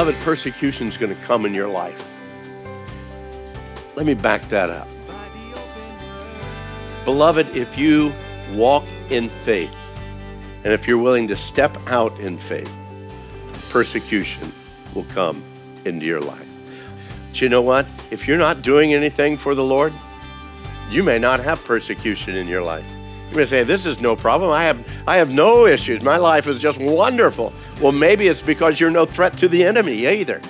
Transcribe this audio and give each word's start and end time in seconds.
Beloved, 0.00 0.22
persecution 0.22 0.86
is 0.86 0.96
going 0.96 1.14
to 1.14 1.22
come 1.24 1.44
in 1.44 1.52
your 1.52 1.68
life. 1.68 2.10
Let 3.96 4.06
me 4.06 4.14
back 4.14 4.40
that 4.48 4.70
up. 4.70 4.88
Beloved, 7.04 7.54
if 7.54 7.76
you 7.76 8.10
walk 8.54 8.86
in 9.10 9.28
faith 9.28 9.76
and 10.64 10.72
if 10.72 10.88
you're 10.88 10.96
willing 10.96 11.28
to 11.28 11.36
step 11.36 11.76
out 11.88 12.18
in 12.18 12.38
faith, 12.38 12.74
persecution 13.68 14.50
will 14.94 15.04
come 15.04 15.44
into 15.84 16.06
your 16.06 16.22
life. 16.22 16.48
But 17.28 17.42
you 17.42 17.50
know 17.50 17.60
what? 17.60 17.84
If 18.10 18.26
you're 18.26 18.38
not 18.38 18.62
doing 18.62 18.94
anything 18.94 19.36
for 19.36 19.54
the 19.54 19.64
Lord, 19.64 19.92
you 20.88 21.02
may 21.02 21.18
not 21.18 21.40
have 21.40 21.62
persecution 21.66 22.36
in 22.36 22.48
your 22.48 22.62
life. 22.62 22.90
You 23.28 23.36
may 23.36 23.44
say, 23.44 23.64
This 23.64 23.84
is 23.84 24.00
no 24.00 24.16
problem. 24.16 24.50
I 24.50 24.64
have, 24.64 24.82
I 25.06 25.18
have 25.18 25.30
no 25.30 25.66
issues. 25.66 26.02
My 26.02 26.16
life 26.16 26.46
is 26.46 26.58
just 26.58 26.78
wonderful. 26.80 27.52
Well, 27.80 27.92
maybe 27.92 28.28
it's 28.28 28.42
because 28.42 28.78
you're 28.78 28.90
no 28.90 29.06
threat 29.06 29.38
to 29.38 29.48
the 29.48 29.64
enemy 29.64 30.06
either. 30.06 30.40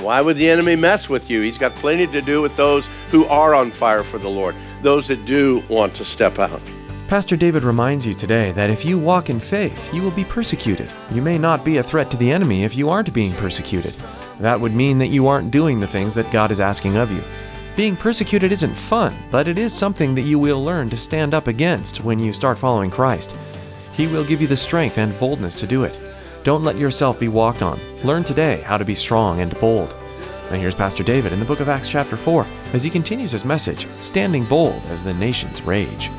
Why 0.00 0.20
would 0.20 0.36
the 0.36 0.48
enemy 0.48 0.76
mess 0.76 1.08
with 1.08 1.28
you? 1.28 1.40
He's 1.42 1.58
got 1.58 1.74
plenty 1.74 2.06
to 2.06 2.20
do 2.20 2.40
with 2.40 2.56
those 2.56 2.88
who 3.10 3.24
are 3.26 3.54
on 3.54 3.72
fire 3.72 4.04
for 4.04 4.18
the 4.18 4.30
Lord, 4.30 4.54
those 4.82 5.08
that 5.08 5.24
do 5.24 5.62
want 5.68 5.94
to 5.96 6.04
step 6.04 6.38
out. 6.38 6.62
Pastor 7.08 7.36
David 7.36 7.64
reminds 7.64 8.06
you 8.06 8.14
today 8.14 8.52
that 8.52 8.70
if 8.70 8.84
you 8.84 8.98
walk 8.98 9.30
in 9.30 9.40
faith, 9.40 9.92
you 9.92 10.02
will 10.02 10.12
be 10.12 10.24
persecuted. 10.24 10.92
You 11.10 11.22
may 11.22 11.38
not 11.38 11.64
be 11.64 11.78
a 11.78 11.82
threat 11.82 12.10
to 12.12 12.16
the 12.16 12.30
enemy 12.30 12.62
if 12.62 12.76
you 12.76 12.90
aren't 12.90 13.12
being 13.12 13.32
persecuted. 13.32 13.96
That 14.38 14.60
would 14.60 14.74
mean 14.74 14.98
that 14.98 15.06
you 15.08 15.26
aren't 15.26 15.50
doing 15.50 15.80
the 15.80 15.86
things 15.86 16.14
that 16.14 16.30
God 16.30 16.52
is 16.52 16.60
asking 16.60 16.96
of 16.96 17.10
you. 17.10 17.24
Being 17.76 17.96
persecuted 17.96 18.52
isn't 18.52 18.74
fun, 18.74 19.16
but 19.30 19.48
it 19.48 19.58
is 19.58 19.72
something 19.72 20.14
that 20.14 20.22
you 20.22 20.38
will 20.38 20.62
learn 20.62 20.90
to 20.90 20.96
stand 20.96 21.34
up 21.34 21.46
against 21.46 22.04
when 22.04 22.18
you 22.18 22.32
start 22.32 22.58
following 22.58 22.90
Christ. 22.90 23.36
He 23.98 24.06
will 24.06 24.24
give 24.24 24.40
you 24.40 24.46
the 24.46 24.56
strength 24.56 24.96
and 24.96 25.18
boldness 25.18 25.58
to 25.58 25.66
do 25.66 25.82
it. 25.82 25.98
Don't 26.44 26.62
let 26.62 26.76
yourself 26.76 27.18
be 27.18 27.26
walked 27.26 27.64
on. 27.64 27.80
Learn 28.04 28.22
today 28.22 28.60
how 28.60 28.78
to 28.78 28.84
be 28.84 28.94
strong 28.94 29.40
and 29.40 29.58
bold. 29.58 29.92
Now 30.52 30.56
here's 30.56 30.76
Pastor 30.76 31.02
David 31.02 31.32
in 31.32 31.40
the 31.40 31.44
book 31.44 31.58
of 31.58 31.68
Acts 31.68 31.88
chapter 31.88 32.16
4 32.16 32.46
as 32.74 32.84
he 32.84 32.90
continues 32.90 33.32
his 33.32 33.44
message, 33.44 33.88
standing 33.98 34.44
bold 34.44 34.80
as 34.86 35.02
the 35.02 35.12
nations 35.14 35.62
rage. 35.62 36.10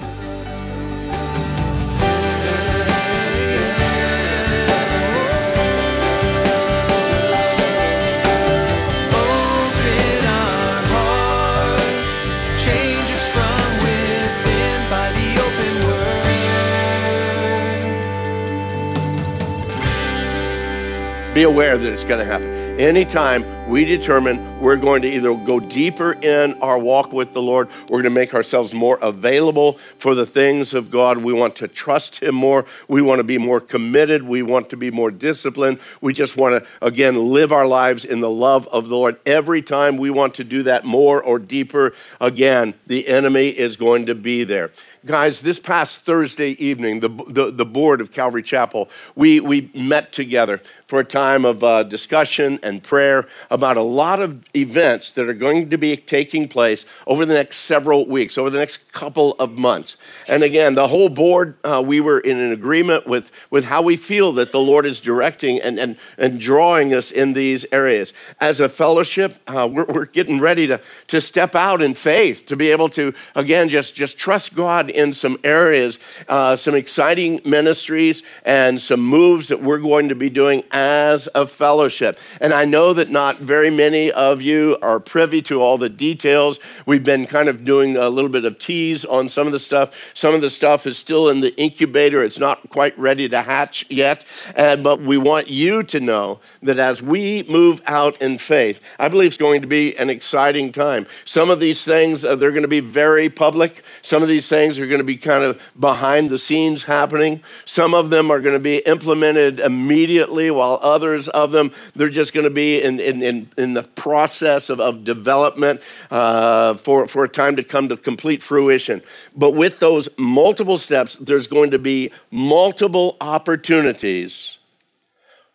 Be 21.39 21.43
aware 21.43 21.77
that 21.77 21.93
it's 21.93 22.03
going 22.03 22.19
to 22.19 22.25
happen. 22.25 22.49
Anytime 22.81 23.43
we 23.69 23.85
determine 23.85 24.59
we're 24.59 24.75
going 24.75 25.03
to 25.03 25.07
either 25.07 25.31
go 25.35 25.59
deeper 25.59 26.13
in 26.13 26.59
our 26.59 26.79
walk 26.79 27.13
with 27.13 27.33
the 27.33 27.41
Lord, 27.41 27.69
we're 27.83 28.01
going 28.01 28.03
to 28.05 28.09
make 28.09 28.33
ourselves 28.33 28.73
more 28.73 28.97
available 28.99 29.73
for 29.99 30.15
the 30.15 30.25
things 30.25 30.73
of 30.73 30.89
God. 30.89 31.19
We 31.19 31.33
want 31.33 31.55
to 31.57 31.67
trust 31.67 32.23
Him 32.23 32.33
more. 32.33 32.65
We 32.87 33.03
want 33.03 33.19
to 33.19 33.23
be 33.23 33.37
more 33.37 33.61
committed. 33.61 34.23
We 34.23 34.41
want 34.41 34.71
to 34.71 34.77
be 34.77 34.89
more 34.89 35.11
disciplined. 35.11 35.79
We 36.01 36.13
just 36.13 36.35
want 36.35 36.63
to, 36.63 36.69
again, 36.81 37.29
live 37.29 37.51
our 37.51 37.67
lives 37.67 38.05
in 38.05 38.21
the 38.21 38.29
love 38.29 38.67
of 38.69 38.89
the 38.89 38.95
Lord. 38.95 39.19
Every 39.23 39.61
time 39.61 39.97
we 39.97 40.09
want 40.09 40.33
to 40.35 40.43
do 40.43 40.63
that 40.63 40.83
more 40.83 41.21
or 41.21 41.37
deeper, 41.37 41.93
again, 42.19 42.73
the 42.87 43.07
enemy 43.07 43.49
is 43.49 43.77
going 43.77 44.07
to 44.07 44.15
be 44.15 44.45
there. 44.45 44.71
Guys, 45.05 45.39
this 45.39 45.59
past 45.59 46.01
Thursday 46.01 46.51
evening, 46.63 46.99
the, 46.99 47.07
the, 47.07 47.51
the 47.51 47.65
board 47.65 48.01
of 48.01 48.11
Calvary 48.11 48.43
Chapel, 48.43 48.89
we, 49.15 49.39
we 49.39 49.71
met 49.73 50.11
together 50.11 50.59
for 50.87 50.99
a 50.99 51.05
time 51.05 51.45
of 51.45 51.63
uh, 51.63 51.83
discussion 51.83 52.59
and 52.63 52.83
prayer 52.83 53.25
about 53.49 53.58
a 53.77 53.81
lot 53.81 54.19
of 54.19 54.43
events 54.55 55.11
that 55.13 55.27
are 55.27 55.33
going 55.33 55.69
to 55.69 55.77
be 55.77 55.95
taking 55.97 56.47
place 56.47 56.85
over 57.05 57.25
the 57.25 57.33
next 57.33 57.57
several 57.57 58.07
weeks, 58.07 58.37
over 58.37 58.49
the 58.49 58.59
next 58.59 58.91
couple 58.91 59.33
of 59.33 59.57
months. 59.57 59.97
And 60.27 60.43
again, 60.43 60.75
the 60.75 60.87
whole 60.87 61.09
board, 61.09 61.57
uh, 61.63 61.83
we 61.85 62.01
were 62.01 62.19
in 62.19 62.37
an 62.37 62.51
agreement 62.51 63.07
with, 63.07 63.31
with 63.49 63.65
how 63.65 63.81
we 63.81 63.95
feel 63.95 64.31
that 64.33 64.51
the 64.51 64.59
Lord 64.59 64.85
is 64.85 65.01
directing 65.01 65.61
and, 65.61 65.79
and, 65.79 65.97
and 66.17 66.39
drawing 66.39 66.93
us 66.93 67.11
in 67.11 67.33
these 67.33 67.65
areas. 67.71 68.13
As 68.39 68.59
a 68.59 68.69
fellowship, 68.69 69.35
uh, 69.47 69.67
we're, 69.71 69.85
we're 69.85 70.05
getting 70.05 70.39
ready 70.39 70.67
to, 70.67 70.81
to 71.07 71.21
step 71.21 71.55
out 71.55 71.81
in 71.81 71.93
faith, 71.93 72.45
to 72.47 72.55
be 72.55 72.71
able 72.71 72.89
to, 72.89 73.13
again, 73.35 73.69
just, 73.69 73.95
just 73.95 74.17
trust 74.17 74.55
God 74.55 74.89
in 74.89 75.13
some 75.13 75.37
areas, 75.43 75.99
uh, 76.27 76.55
some 76.55 76.75
exciting 76.75 77.41
ministries, 77.45 78.23
and 78.43 78.81
some 78.81 79.01
moves 79.01 79.49
that 79.49 79.61
we're 79.61 79.79
going 79.79 80.09
to 80.09 80.15
be 80.15 80.29
doing 80.29 80.63
as 80.71 81.27
a 81.35 81.47
fellowship. 81.47 82.19
And 82.41 82.53
I 82.53 82.65
know 82.65 82.93
that 82.93 83.09
not 83.09 83.37
very 83.49 83.71
many 83.71 84.11
of 84.11 84.43
you 84.43 84.77
are 84.79 84.99
privy 84.99 85.41
to 85.41 85.59
all 85.59 85.79
the 85.79 85.89
details. 85.89 86.59
We've 86.85 87.03
been 87.03 87.25
kind 87.25 87.49
of 87.49 87.63
doing 87.63 87.97
a 87.97 88.07
little 88.07 88.29
bit 88.29 88.45
of 88.45 88.59
tease 88.59 89.05
on 89.05 89.27
some 89.27 89.47
of 89.47 89.53
the 89.53 89.59
stuff. 89.59 89.95
Some 90.13 90.35
of 90.35 90.41
the 90.41 90.51
stuff 90.51 90.85
is 90.85 90.99
still 90.99 91.29
in 91.29 91.39
the 91.39 91.55
incubator, 91.59 92.21
it's 92.21 92.37
not 92.37 92.69
quite 92.69 92.95
ready 92.95 93.27
to 93.27 93.41
hatch 93.41 93.89
yet. 93.89 94.23
And, 94.55 94.83
but 94.83 95.01
we 95.01 95.17
want 95.17 95.47
you 95.47 95.81
to 95.81 95.99
know 95.99 96.41
that 96.61 96.77
as 96.77 97.01
we 97.01 97.41
move 97.49 97.81
out 97.87 98.21
in 98.21 98.37
faith, 98.37 98.79
I 98.99 99.07
believe 99.09 99.29
it's 99.29 99.37
going 99.37 99.61
to 99.61 99.67
be 99.67 99.97
an 99.97 100.11
exciting 100.11 100.71
time. 100.71 101.07
Some 101.25 101.49
of 101.49 101.59
these 101.59 101.83
things, 101.83 102.23
uh, 102.23 102.35
they're 102.35 102.51
going 102.51 102.61
to 102.61 102.67
be 102.67 102.81
very 102.81 103.29
public. 103.29 103.83
Some 104.03 104.21
of 104.21 104.29
these 104.29 104.47
things 104.47 104.77
are 104.77 104.85
going 104.85 104.99
to 104.99 105.03
be 105.03 105.17
kind 105.17 105.43
of 105.43 105.59
behind 105.79 106.29
the 106.29 106.37
scenes 106.37 106.83
happening. 106.83 107.41
Some 107.65 107.95
of 107.95 108.11
them 108.11 108.29
are 108.29 108.41
going 108.41 108.53
to 108.53 108.59
be 108.59 108.77
implemented 108.85 109.59
immediately, 109.59 110.51
while 110.51 110.77
others 110.83 111.27
of 111.29 111.51
them, 111.51 111.71
they're 111.95 112.09
just 112.09 112.31
going 112.31 112.43
to 112.43 112.51
be 112.51 112.79
in, 112.79 112.99
in, 112.99 113.23
in, 113.23 113.38
in 113.57 113.73
the 113.73 113.83
process 113.83 114.69
of, 114.69 114.79
of 114.79 115.03
development 115.03 115.81
uh, 116.11 116.75
for, 116.75 117.07
for 117.07 117.23
a 117.23 117.29
time 117.29 117.55
to 117.55 117.63
come 117.63 117.89
to 117.89 117.97
complete 117.97 118.41
fruition. 118.41 119.01
But 119.35 119.51
with 119.51 119.79
those 119.79 120.09
multiple 120.17 120.77
steps, 120.77 121.15
there's 121.15 121.47
going 121.47 121.71
to 121.71 121.79
be 121.79 122.11
multiple 122.31 123.17
opportunities 123.21 124.57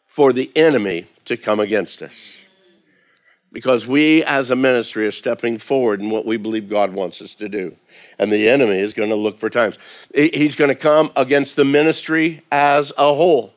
for 0.05 0.33
the 0.33 0.51
enemy 0.55 1.07
to 1.25 1.37
come 1.37 1.61
against 1.61 2.03
us 2.03 2.45
because 3.55 3.87
we 3.87 4.25
as 4.25 4.51
a 4.51 4.57
ministry 4.57 5.07
are 5.07 5.13
stepping 5.13 5.59
forward 5.59 6.01
in 6.01 6.11
what 6.11 6.27
we 6.27 6.37
believe 6.37 6.69
God 6.69 6.93
wants 6.93 7.23
us 7.23 7.35
to 7.37 7.49
do. 7.49 7.75
And 8.19 8.31
the 8.31 8.49
enemy 8.49 8.81
is 8.81 8.93
going 8.93 9.11
to 9.11 9.15
look 9.15 9.39
for 9.39 9.49
times. 9.49 9.79
He's 10.13 10.57
going 10.57 10.71
to 10.71 10.75
come 10.75 11.13
against 11.17 11.55
the 11.55 11.65
ministry 11.65 12.43
as 12.51 12.93
a 12.99 13.15
whole. 13.15 13.54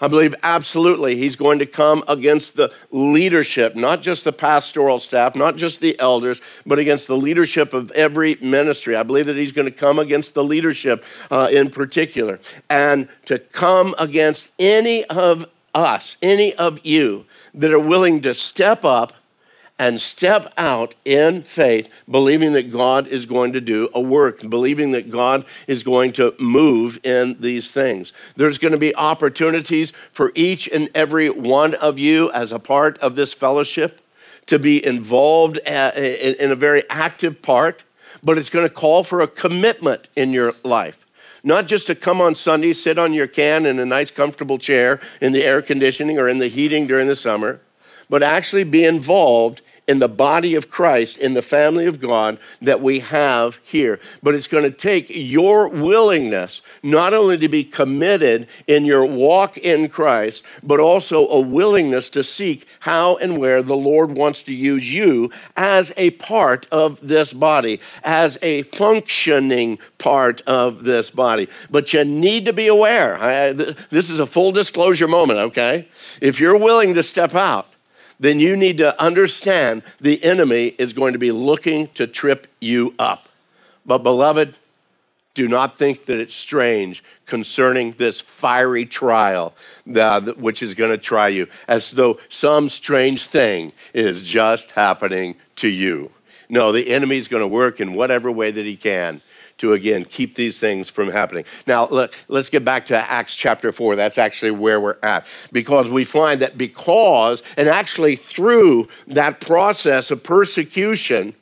I 0.00 0.08
believe 0.08 0.34
absolutely 0.42 1.16
he's 1.16 1.36
going 1.36 1.60
to 1.60 1.66
come 1.66 2.04
against 2.08 2.56
the 2.56 2.72
leadership, 2.90 3.76
not 3.76 4.02
just 4.02 4.24
the 4.24 4.32
pastoral 4.32 4.98
staff, 4.98 5.34
not 5.36 5.56
just 5.56 5.80
the 5.80 5.98
elders, 5.98 6.40
but 6.66 6.78
against 6.78 7.06
the 7.06 7.16
leadership 7.16 7.72
of 7.72 7.90
every 7.92 8.36
ministry. 8.40 8.96
I 8.96 9.02
believe 9.02 9.26
that 9.26 9.36
he's 9.36 9.52
going 9.52 9.66
to 9.66 9.76
come 9.76 9.98
against 9.98 10.34
the 10.34 10.44
leadership 10.44 11.04
uh, 11.30 11.48
in 11.50 11.70
particular. 11.70 12.40
And 12.68 13.08
to 13.26 13.38
come 13.38 13.94
against 13.98 14.50
any 14.58 15.04
of 15.04 15.46
us, 15.74 16.16
any 16.22 16.54
of 16.54 16.84
you 16.84 17.26
that 17.54 17.72
are 17.72 17.78
willing 17.78 18.22
to 18.22 18.34
step 18.34 18.84
up 18.84 19.12
and 19.78 20.00
step 20.00 20.52
out 20.56 20.94
in 21.04 21.42
faith, 21.42 21.88
believing 22.08 22.52
that 22.52 22.70
God 22.70 23.08
is 23.08 23.26
going 23.26 23.52
to 23.54 23.60
do 23.60 23.88
a 23.92 24.00
work, 24.00 24.48
believing 24.48 24.92
that 24.92 25.10
God 25.10 25.44
is 25.66 25.82
going 25.82 26.12
to 26.12 26.34
move 26.38 26.98
in 27.04 27.36
these 27.40 27.72
things. 27.72 28.12
There's 28.36 28.58
going 28.58 28.72
to 28.72 28.78
be 28.78 28.94
opportunities 28.94 29.92
for 30.12 30.30
each 30.34 30.68
and 30.68 30.88
every 30.94 31.28
one 31.28 31.74
of 31.74 31.98
you 31.98 32.30
as 32.32 32.52
a 32.52 32.60
part 32.60 32.98
of 32.98 33.16
this 33.16 33.32
fellowship 33.32 34.00
to 34.46 34.58
be 34.58 34.84
involved 34.84 35.58
uh, 35.66 35.92
in 35.96 36.52
a 36.52 36.56
very 36.56 36.88
active 36.88 37.42
part, 37.42 37.82
but 38.22 38.38
it's 38.38 38.50
going 38.50 38.66
to 38.66 38.72
call 38.72 39.02
for 39.02 39.20
a 39.20 39.28
commitment 39.28 40.06
in 40.14 40.32
your 40.32 40.54
life. 40.62 41.04
Not 41.42 41.66
just 41.66 41.86
to 41.88 41.94
come 41.94 42.20
on 42.20 42.36
Sunday, 42.36 42.72
sit 42.72 42.98
on 42.98 43.12
your 43.12 43.26
can 43.26 43.66
in 43.66 43.78
a 43.78 43.84
nice, 43.84 44.10
comfortable 44.10 44.58
chair 44.58 45.00
in 45.20 45.32
the 45.32 45.44
air 45.44 45.60
conditioning 45.60 46.18
or 46.18 46.28
in 46.28 46.38
the 46.38 46.48
heating 46.48 46.86
during 46.86 47.08
the 47.08 47.16
summer, 47.16 47.60
but 48.08 48.22
actually 48.22 48.64
be 48.64 48.84
involved 48.84 49.60
in 49.86 49.98
the 49.98 50.08
body 50.08 50.54
of 50.54 50.70
Christ, 50.70 51.18
in 51.18 51.34
the 51.34 51.42
family 51.42 51.86
of 51.86 52.00
God 52.00 52.38
that 52.62 52.80
we 52.80 53.00
have 53.00 53.60
here. 53.62 54.00
But 54.22 54.34
it's 54.34 54.46
going 54.46 54.64
to 54.64 54.70
take 54.70 55.06
your 55.08 55.68
willingness 55.68 56.62
not 56.82 57.12
only 57.12 57.36
to 57.38 57.48
be 57.48 57.64
committed 57.64 58.48
in 58.66 58.84
your 58.84 59.04
walk 59.04 59.58
in 59.58 59.88
Christ, 59.88 60.42
but 60.62 60.80
also 60.80 61.28
a 61.28 61.40
willingness 61.40 62.08
to 62.10 62.24
seek 62.24 62.66
how 62.80 63.16
and 63.16 63.38
where 63.38 63.62
the 63.62 63.76
Lord 63.76 64.12
wants 64.12 64.42
to 64.44 64.54
use 64.54 64.92
you 64.92 65.30
as 65.56 65.92
a 65.96 66.10
part 66.12 66.66
of 66.70 66.98
this 67.06 67.32
body, 67.32 67.80
as 68.02 68.38
a 68.42 68.62
functioning 68.62 69.78
part 69.98 70.40
of 70.42 70.84
this 70.84 71.10
body. 71.10 71.48
But 71.70 71.92
you 71.92 72.04
need 72.04 72.46
to 72.46 72.52
be 72.52 72.68
aware. 72.68 73.16
I, 73.16 73.52
this 73.52 74.10
is 74.10 74.18
a 74.18 74.26
full 74.26 74.52
disclosure 74.52 75.08
moment, 75.08 75.38
okay? 75.40 75.88
If 76.20 76.40
you're 76.40 76.56
willing 76.56 76.94
to 76.94 77.02
step 77.02 77.34
out, 77.34 77.73
then 78.20 78.40
you 78.40 78.56
need 78.56 78.78
to 78.78 79.00
understand 79.02 79.82
the 80.00 80.22
enemy 80.22 80.74
is 80.78 80.92
going 80.92 81.12
to 81.12 81.18
be 81.18 81.32
looking 81.32 81.88
to 81.88 82.06
trip 82.06 82.46
you 82.60 82.94
up. 82.98 83.28
But, 83.84 83.98
beloved, 83.98 84.56
do 85.34 85.48
not 85.48 85.76
think 85.76 86.06
that 86.06 86.18
it's 86.18 86.34
strange 86.34 87.02
concerning 87.26 87.92
this 87.92 88.20
fiery 88.20 88.86
trial 88.86 89.52
that, 89.86 90.38
which 90.38 90.62
is 90.62 90.74
going 90.74 90.92
to 90.92 90.98
try 90.98 91.28
you, 91.28 91.48
as 91.66 91.90
though 91.90 92.18
some 92.28 92.68
strange 92.68 93.26
thing 93.26 93.72
is 93.92 94.22
just 94.22 94.70
happening 94.70 95.34
to 95.56 95.68
you. 95.68 96.10
No, 96.48 96.72
the 96.72 96.90
enemy 96.90 97.18
is 97.18 97.28
going 97.28 97.42
to 97.42 97.48
work 97.48 97.80
in 97.80 97.94
whatever 97.94 98.30
way 98.30 98.50
that 98.50 98.64
he 98.64 98.76
can 98.76 99.20
to 99.58 99.72
again 99.72 100.04
keep 100.04 100.34
these 100.34 100.58
things 100.58 100.88
from 100.88 101.10
happening. 101.10 101.44
Now, 101.66 101.86
look, 101.88 102.12
let, 102.28 102.40
us 102.40 102.50
get 102.50 102.64
back 102.64 102.86
to 102.86 102.96
Acts 102.96 103.34
chapter 103.34 103.72
4. 103.72 103.96
That's 103.96 104.18
actually 104.18 104.50
where 104.50 104.80
we're 104.80 104.96
at. 105.02 105.26
Because 105.52 105.90
we 105.90 106.04
find 106.04 106.40
that 106.40 106.58
because, 106.58 107.42
and 107.56 107.68
actually 107.68 108.16
through 108.16 108.88
that 109.06 109.40
process 109.40 110.10
of 110.10 110.22
persecution, 110.22 111.34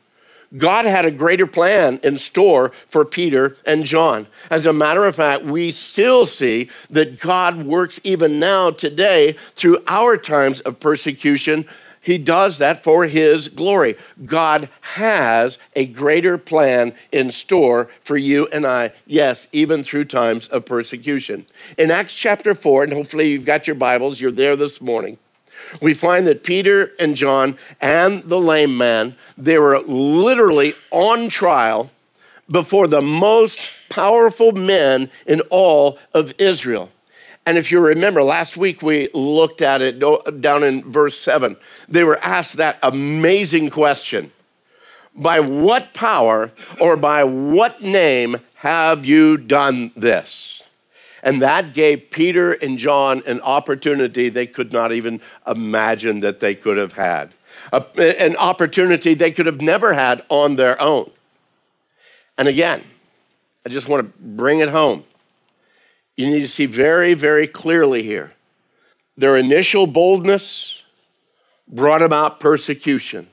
God 0.56 0.84
had 0.84 1.06
a 1.06 1.10
greater 1.10 1.46
plan 1.46 1.98
in 2.02 2.18
store 2.18 2.72
for 2.88 3.04
Peter 3.04 3.56
and 3.64 3.84
John. 3.84 4.26
As 4.50 4.66
a 4.66 4.72
matter 4.72 5.06
of 5.06 5.16
fact, 5.16 5.44
we 5.44 5.72
still 5.72 6.26
see 6.26 6.68
that 6.90 7.18
God 7.18 7.64
works 7.64 8.00
even 8.04 8.38
now 8.38 8.70
today 8.70 9.32
through 9.54 9.78
our 9.86 10.18
times 10.18 10.60
of 10.60 10.78
persecution 10.78 11.66
he 12.02 12.18
does 12.18 12.58
that 12.58 12.82
for 12.82 13.06
His 13.06 13.48
glory. 13.48 13.96
God 14.26 14.68
has 14.80 15.56
a 15.74 15.86
greater 15.86 16.36
plan 16.36 16.94
in 17.12 17.30
store 17.30 17.88
for 18.02 18.16
you 18.16 18.48
and 18.48 18.66
I, 18.66 18.92
yes, 19.06 19.46
even 19.52 19.84
through 19.84 20.06
times 20.06 20.48
of 20.48 20.64
persecution. 20.64 21.46
In 21.78 21.92
Acts 21.92 22.16
chapter 22.16 22.56
4, 22.56 22.84
and 22.84 22.92
hopefully 22.92 23.30
you've 23.30 23.44
got 23.44 23.68
your 23.68 23.76
Bibles, 23.76 24.20
you're 24.20 24.32
there 24.32 24.56
this 24.56 24.80
morning. 24.80 25.16
We 25.80 25.94
find 25.94 26.26
that 26.26 26.42
Peter 26.42 26.90
and 26.98 27.14
John 27.14 27.56
and 27.80 28.24
the 28.24 28.40
lame 28.40 28.76
man, 28.76 29.16
they 29.38 29.58
were 29.58 29.78
literally 29.78 30.74
on 30.90 31.28
trial 31.28 31.92
before 32.50 32.88
the 32.88 33.00
most 33.00 33.60
powerful 33.88 34.50
men 34.50 35.08
in 35.24 35.40
all 35.50 35.98
of 36.12 36.32
Israel. 36.38 36.90
And 37.44 37.58
if 37.58 37.72
you 37.72 37.80
remember, 37.80 38.22
last 38.22 38.56
week 38.56 38.82
we 38.82 39.08
looked 39.12 39.62
at 39.62 39.82
it 39.82 39.98
down 40.40 40.62
in 40.62 40.90
verse 40.90 41.18
7. 41.18 41.56
They 41.88 42.04
were 42.04 42.18
asked 42.18 42.56
that 42.56 42.78
amazing 42.82 43.70
question 43.70 44.30
By 45.14 45.40
what 45.40 45.92
power 45.92 46.52
or 46.80 46.96
by 46.96 47.24
what 47.24 47.82
name 47.82 48.36
have 48.56 49.04
you 49.04 49.36
done 49.36 49.90
this? 49.96 50.62
And 51.24 51.42
that 51.42 51.72
gave 51.72 52.10
Peter 52.10 52.52
and 52.52 52.78
John 52.78 53.22
an 53.26 53.40
opportunity 53.40 54.28
they 54.28 54.46
could 54.46 54.72
not 54.72 54.92
even 54.92 55.20
imagine 55.46 56.20
that 56.20 56.40
they 56.40 56.54
could 56.54 56.76
have 56.76 56.94
had, 56.94 57.32
an 57.96 58.36
opportunity 58.36 59.14
they 59.14 59.30
could 59.30 59.46
have 59.46 59.60
never 59.60 59.92
had 59.92 60.24
on 60.28 60.56
their 60.56 60.80
own. 60.80 61.10
And 62.36 62.48
again, 62.48 62.82
I 63.64 63.68
just 63.68 63.88
want 63.88 64.04
to 64.04 64.18
bring 64.20 64.58
it 64.60 64.68
home 64.68 65.04
you 66.16 66.30
need 66.30 66.40
to 66.40 66.48
see 66.48 66.66
very, 66.66 67.14
very 67.14 67.46
clearly 67.46 68.02
here. 68.02 68.32
Their 69.16 69.36
initial 69.36 69.86
boldness 69.86 70.82
brought 71.68 72.02
about 72.02 72.40
persecution. 72.40 73.28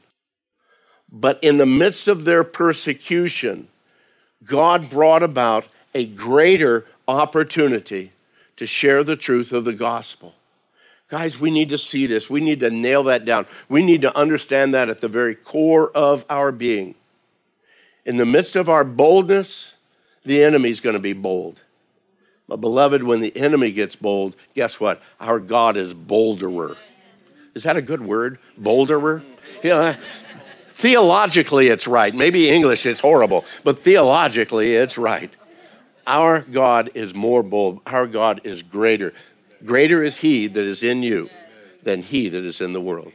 But 1.12 1.44
in 1.44 1.58
the 1.58 1.66
midst 1.66 2.08
of 2.08 2.26
their 2.26 2.44
persecution, 2.44 3.68
God 4.46 4.90
brought 4.90 5.24
about 5.24 5.66
a 5.94 6.06
greater 6.06 6.86
opportunity 7.08 8.12
to 8.58 8.66
share 8.66 9.04
the 9.04 9.16
truth 9.16 9.52
of 9.52 9.66
the 9.66 9.74
gospel. 9.74 10.36
Guys, 11.10 11.40
we 11.40 11.50
need 11.50 11.70
to 11.70 11.78
see 11.78 12.06
this. 12.06 12.30
We 12.30 12.40
need 12.40 12.60
to 12.60 12.70
nail 12.70 13.04
that 13.06 13.26
down. 13.26 13.48
We 13.68 13.84
need 13.84 14.02
to 14.04 14.16
understand 14.16 14.74
that 14.76 14.90
at 14.90 15.02
the 15.02 15.08
very 15.08 15.34
core 15.34 15.90
of 15.92 16.24
our 16.30 16.52
being. 16.52 16.94
In 18.06 18.18
the 18.18 18.26
midst 18.26 18.56
of 18.56 18.70
our 18.70 18.84
boldness, 18.84 19.76
the 20.24 20.44
enemy's 20.44 20.80
going 20.80 20.94
to 20.94 21.00
be 21.00 21.14
bold. 21.14 21.62
Beloved, 22.58 23.04
when 23.04 23.22
the 23.22 23.36
enemy 23.36 23.72
gets 23.72 23.96
bold, 23.96 24.36
guess 24.56 24.80
what? 24.80 25.02
Our 25.20 25.40
God 25.40 25.78
is 25.78 25.94
boulderer. 25.94 26.78
Is 27.54 27.64
that 27.64 27.78
a 27.78 27.82
good 27.82 28.02
word? 28.02 28.40
Boulderer? 28.60 29.24
Yeah. 29.64 29.98
Theologically, 30.72 31.68
it's 31.68 31.88
right. 31.88 32.16
Maybe 32.16 32.50
English, 32.50 32.86
it's 32.86 33.02
horrible, 33.02 33.44
but 33.64 33.84
theologically, 33.84 34.76
it's 34.76 34.98
right. 34.98 35.30
Our 36.08 36.40
God 36.40 36.92
is 36.94 37.14
more 37.14 37.44
bold. 37.44 37.82
Our 37.86 38.08
God 38.08 38.42
is 38.44 38.64
greater. 38.64 39.14
Greater 39.66 40.04
is 40.04 40.18
He 40.18 40.48
that 40.48 40.64
is 40.64 40.82
in 40.82 41.04
you 41.04 41.30
than 41.84 42.02
He 42.02 42.30
that 42.30 42.44
is 42.44 42.62
in 42.62 42.74
the 42.74 42.82
world. 42.82 43.12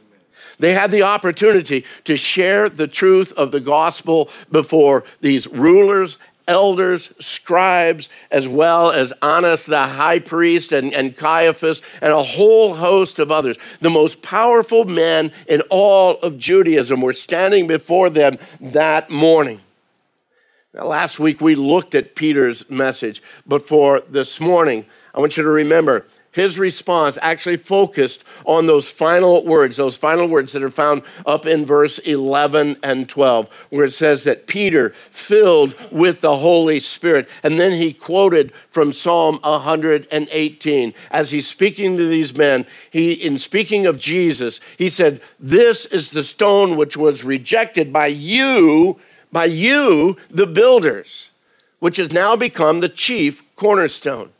They 0.58 0.74
had 0.74 0.90
the 0.90 1.02
opportunity 1.02 1.84
to 2.04 2.16
share 2.16 2.68
the 2.68 2.86
truth 2.86 3.32
of 3.32 3.50
the 3.50 3.60
gospel 3.60 4.30
before 4.50 5.04
these 5.20 5.46
rulers 5.46 6.18
elders, 6.46 7.12
scribes, 7.18 8.08
as 8.30 8.46
well 8.46 8.90
as 8.90 9.12
Annas 9.22 9.66
the 9.66 9.86
high 9.86 10.18
priest 10.18 10.72
and, 10.72 10.92
and 10.92 11.16
Caiaphas, 11.16 11.82
and 12.02 12.12
a 12.12 12.22
whole 12.22 12.74
host 12.74 13.18
of 13.18 13.30
others. 13.30 13.56
The 13.80 13.90
most 13.90 14.22
powerful 14.22 14.84
men 14.84 15.32
in 15.48 15.62
all 15.70 16.18
of 16.20 16.38
Judaism 16.38 17.00
were 17.00 17.12
standing 17.12 17.66
before 17.66 18.10
them 18.10 18.38
that 18.60 19.10
morning. 19.10 19.60
Now, 20.74 20.86
last 20.86 21.20
week 21.20 21.40
we 21.40 21.54
looked 21.54 21.94
at 21.94 22.16
Peter's 22.16 22.68
message, 22.68 23.22
but 23.46 23.66
for 23.68 24.00
this 24.00 24.40
morning, 24.40 24.86
I 25.14 25.20
want 25.20 25.36
you 25.36 25.44
to 25.44 25.48
remember 25.48 26.04
his 26.34 26.58
response 26.58 27.16
actually 27.22 27.56
focused 27.56 28.24
on 28.44 28.66
those 28.66 28.90
final 28.90 29.44
words, 29.44 29.76
those 29.76 29.96
final 29.96 30.26
words 30.26 30.52
that 30.52 30.64
are 30.64 30.70
found 30.70 31.02
up 31.24 31.46
in 31.46 31.64
verse 31.64 31.98
11 32.00 32.76
and 32.82 33.08
12, 33.08 33.48
where 33.70 33.86
it 33.86 33.92
says 33.92 34.24
that 34.24 34.48
Peter, 34.48 34.90
filled 35.10 35.74
with 35.92 36.20
the 36.20 36.36
Holy 36.38 36.80
Spirit, 36.80 37.28
and 37.44 37.58
then 37.58 37.72
he 37.72 37.92
quoted 37.92 38.52
from 38.70 38.92
Psalm 38.92 39.38
118. 39.44 40.94
As 41.12 41.30
he's 41.30 41.46
speaking 41.46 41.96
to 41.96 42.06
these 42.06 42.36
men, 42.36 42.66
he, 42.90 43.12
in 43.12 43.38
speaking 43.38 43.86
of 43.86 44.00
Jesus, 44.00 44.58
he 44.76 44.88
said, 44.88 45.20
This 45.38 45.86
is 45.86 46.10
the 46.10 46.24
stone 46.24 46.76
which 46.76 46.96
was 46.96 47.22
rejected 47.22 47.92
by 47.92 48.08
you, 48.08 48.98
by 49.30 49.44
you, 49.44 50.16
the 50.30 50.46
builders, 50.46 51.30
which 51.78 51.96
has 51.98 52.12
now 52.12 52.34
become 52.34 52.80
the 52.80 52.88
chief 52.88 53.44
cornerstone. 53.54 54.33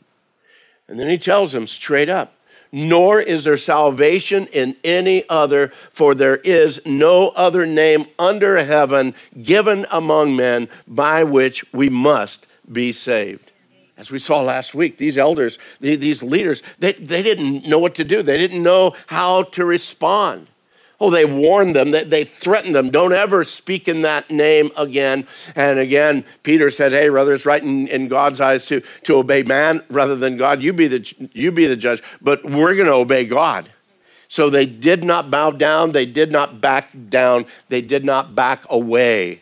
And 0.87 0.99
then 0.99 1.09
he 1.09 1.17
tells 1.17 1.51
them 1.51 1.67
straight 1.67 2.09
up, 2.09 2.33
nor 2.71 3.19
is 3.21 3.45
there 3.45 3.57
salvation 3.57 4.47
in 4.47 4.75
any 4.83 5.27
other, 5.29 5.71
for 5.91 6.13
there 6.13 6.37
is 6.37 6.85
no 6.85 7.29
other 7.29 7.65
name 7.65 8.05
under 8.19 8.63
heaven 8.63 9.15
given 9.41 9.85
among 9.91 10.35
men 10.35 10.67
by 10.87 11.23
which 11.23 11.71
we 11.73 11.89
must 11.89 12.45
be 12.71 12.91
saved. 12.91 13.51
As 13.97 14.11
we 14.11 14.19
saw 14.19 14.41
last 14.41 14.75
week, 14.75 14.97
these 14.97 15.17
elders, 15.17 15.57
these 15.79 16.21
leaders, 16.21 16.61
they, 16.79 16.91
they 16.93 17.23
didn't 17.23 17.65
know 17.65 17.79
what 17.79 17.95
to 17.95 18.03
do. 18.03 18.21
They 18.21 18.37
didn't 18.37 18.61
know 18.61 18.93
how 19.07 19.43
to 19.43 19.65
respond. 19.65 20.47
Oh, 20.99 21.09
they 21.09 21.25
warned 21.25 21.75
them, 21.75 21.91
they, 21.91 22.03
they 22.03 22.23
threatened 22.23 22.73
them, 22.73 22.89
don't 22.89 23.13
ever 23.13 23.43
speak 23.43 23.87
in 23.87 24.01
that 24.03 24.31
name 24.31 24.71
again. 24.77 25.27
And 25.55 25.77
again, 25.79 26.23
Peter 26.43 26.71
said, 26.71 26.91
Hey, 26.91 27.09
brother, 27.09 27.33
it's 27.33 27.45
right 27.45 27.61
in, 27.61 27.87
in 27.87 28.07
God's 28.07 28.39
eyes 28.39 28.65
to, 28.67 28.81
to 29.03 29.17
obey 29.17 29.43
man 29.43 29.83
rather 29.89 30.15
than 30.15 30.37
God. 30.37 30.61
You 30.61 30.73
be 30.73 30.87
the, 30.87 31.29
you 31.33 31.51
be 31.51 31.65
the 31.65 31.75
judge, 31.75 32.01
but 32.21 32.43
we're 32.45 32.75
going 32.75 32.87
to 32.87 32.93
obey 32.93 33.25
God. 33.25 33.69
So 34.27 34.49
they 34.49 34.65
did 34.65 35.03
not 35.03 35.29
bow 35.29 35.51
down, 35.51 35.91
they 35.91 36.05
did 36.05 36.31
not 36.31 36.59
back 36.59 36.89
down, 37.09 37.45
they 37.69 37.81
did 37.81 38.03
not 38.03 38.33
back 38.33 38.63
away 38.69 39.41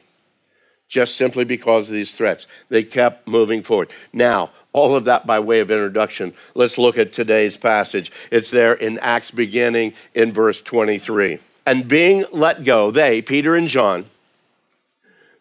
just 0.94 1.16
simply 1.16 1.44
because 1.44 1.90
of 1.90 1.94
these 1.96 2.16
threats. 2.16 2.46
They 2.70 2.84
kept 2.84 3.28
moving 3.28 3.64
forward. 3.64 3.90
Now, 4.14 4.52
all 4.74 4.96
of 4.96 5.06
that 5.06 5.26
by 5.26 5.40
way 5.40 5.60
of 5.60 5.72
introduction. 5.72 6.36
Let's 6.54 6.78
look 6.78 7.00
at 7.00 7.12
today's 7.12 7.58
passage. 7.58 8.12
It's 8.30 8.52
there 8.52 8.74
in 8.74 9.00
Acts 9.00 9.32
beginning 9.32 9.94
in 10.14 10.32
verse 10.32 10.62
23. 10.62 11.40
And 11.66 11.88
being 11.88 12.26
let 12.32 12.64
go, 12.64 12.92
they, 12.92 13.24
Peter 13.24 13.56
and 13.56 13.68
John, 13.68 14.06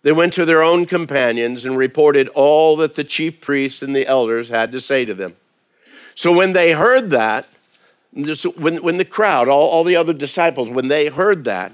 they 0.01 0.13
went 0.13 0.33
to 0.33 0.47
their 0.47 0.63
own 0.63 0.87
companions 0.87 1.67
and 1.67 1.77
reported 1.77 2.29
all 2.29 2.75
that 2.77 2.95
the 2.95 3.05
chief 3.05 3.43
priests 3.43 3.83
and 3.83 3.95
the 3.95 4.07
elders 4.07 4.49
had 4.49 4.73
to 4.73 4.81
say 4.81 5.05
to 5.05 5.13
them. 5.13 5.37
So 6.15 6.33
when 6.33 6.55
they 6.55 6.73
heard 6.73 7.11
that, 7.11 7.47
when, 8.57 8.83
when 8.83 8.97
the 8.97 9.05
crowd, 9.05 9.49
all, 9.49 9.69
all 9.69 9.85
the 9.85 9.97
other 9.97 10.15
disciples, 10.15 10.71
when 10.71 10.89
they 10.89 11.09
heard 11.09 11.45
that, 11.45 11.73